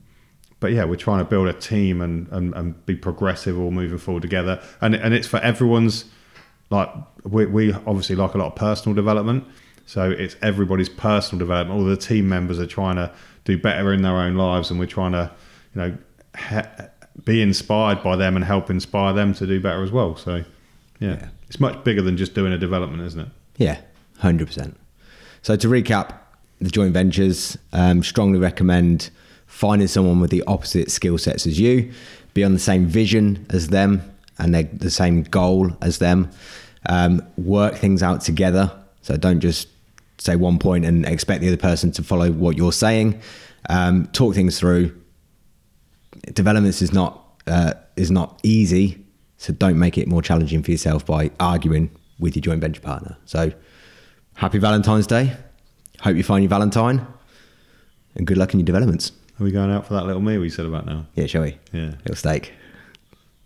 but 0.60 0.72
yeah, 0.72 0.84
we're 0.84 0.96
trying 0.96 1.18
to 1.18 1.24
build 1.24 1.46
a 1.46 1.52
team 1.52 2.00
and, 2.00 2.26
and, 2.28 2.54
and 2.54 2.86
be 2.86 2.96
progressive 2.96 3.58
all 3.58 3.70
moving 3.70 3.98
forward 3.98 4.22
together. 4.22 4.60
And 4.80 4.94
and 4.94 5.14
it's 5.14 5.26
for 5.26 5.38
everyone's 5.38 6.06
like 6.70 6.90
we, 7.24 7.46
we 7.46 7.72
obviously 7.72 8.16
like 8.16 8.34
a 8.34 8.38
lot 8.38 8.46
of 8.46 8.54
personal 8.54 8.94
development 8.94 9.44
so 9.88 10.10
it's 10.10 10.36
everybody's 10.42 10.90
personal 10.90 11.38
development. 11.38 11.80
All 11.80 11.86
the 11.86 11.96
team 11.96 12.28
members 12.28 12.58
are 12.60 12.66
trying 12.66 12.96
to 12.96 13.10
do 13.46 13.56
better 13.56 13.90
in 13.94 14.02
their 14.02 14.18
own 14.18 14.34
lives 14.34 14.70
and 14.70 14.78
we're 14.78 14.84
trying 14.84 15.12
to 15.12 15.30
you 15.74 15.80
know 15.80 16.88
be 17.24 17.40
inspired 17.40 18.02
by 18.02 18.14
them 18.14 18.36
and 18.36 18.44
help 18.44 18.68
inspire 18.68 19.14
them 19.14 19.32
to 19.32 19.46
do 19.46 19.58
better 19.58 19.82
as 19.82 19.90
well. 19.90 20.14
So 20.14 20.44
yeah, 21.00 21.14
yeah. 21.14 21.28
it's 21.46 21.58
much 21.58 21.82
bigger 21.84 22.02
than 22.02 22.18
just 22.18 22.34
doing 22.34 22.52
a 22.52 22.58
development 22.58 23.02
isn't 23.02 23.20
it? 23.20 23.28
Yeah 23.56 23.80
100% 24.20 24.74
so 25.40 25.56
to 25.56 25.68
recap 25.68 26.18
the 26.60 26.68
joint 26.68 26.92
ventures 26.92 27.56
um, 27.72 28.02
strongly 28.02 28.38
recommend 28.38 29.08
finding 29.46 29.88
someone 29.88 30.20
with 30.20 30.30
the 30.30 30.42
opposite 30.46 30.90
skill 30.90 31.16
sets 31.16 31.46
as 31.46 31.58
you. 31.58 31.90
Be 32.34 32.44
on 32.44 32.52
the 32.52 32.58
same 32.58 32.84
vision 32.84 33.46
as 33.48 33.68
them 33.68 34.02
and 34.38 34.54
they're 34.54 34.68
the 34.72 34.90
same 34.90 35.22
goal 35.24 35.70
as 35.82 35.98
them. 35.98 36.30
Um, 36.88 37.22
work 37.36 37.74
things 37.74 38.02
out 38.02 38.20
together. 38.20 38.70
So 39.02 39.16
don't 39.16 39.40
just 39.40 39.68
say 40.18 40.36
one 40.36 40.58
point 40.58 40.84
and 40.84 41.06
expect 41.06 41.40
the 41.40 41.48
other 41.48 41.56
person 41.56 41.92
to 41.92 42.02
follow 42.02 42.30
what 42.30 42.56
you're 42.56 42.72
saying. 42.72 43.20
Um, 43.68 44.06
talk 44.08 44.34
things 44.34 44.58
through. 44.58 44.94
Developments 46.32 46.82
is 46.82 46.92
not 46.92 47.24
uh, 47.46 47.74
is 47.96 48.10
not 48.10 48.38
easy, 48.42 49.04
so 49.38 49.52
don't 49.52 49.78
make 49.78 49.96
it 49.96 50.06
more 50.06 50.22
challenging 50.22 50.62
for 50.62 50.70
yourself 50.70 51.06
by 51.06 51.30
arguing 51.40 51.90
with 52.18 52.36
your 52.36 52.42
joint 52.42 52.60
venture 52.60 52.80
partner. 52.80 53.16
So 53.24 53.52
happy 54.34 54.58
Valentine's 54.58 55.06
Day. 55.06 55.36
Hope 56.00 56.16
you 56.16 56.22
find 56.22 56.42
your 56.42 56.50
Valentine, 56.50 57.06
and 58.14 58.26
good 58.26 58.36
luck 58.36 58.52
in 58.52 58.60
your 58.60 58.66
developments. 58.66 59.12
Are 59.40 59.44
we 59.44 59.52
going 59.52 59.70
out 59.70 59.86
for 59.86 59.94
that 59.94 60.06
little 60.06 60.22
meal 60.22 60.40
we 60.40 60.50
said 60.50 60.66
about 60.66 60.86
now? 60.86 61.06
Yeah, 61.14 61.26
shall 61.26 61.42
we? 61.42 61.58
Yeah, 61.72 61.92
little 62.00 62.16
steak. 62.16 62.52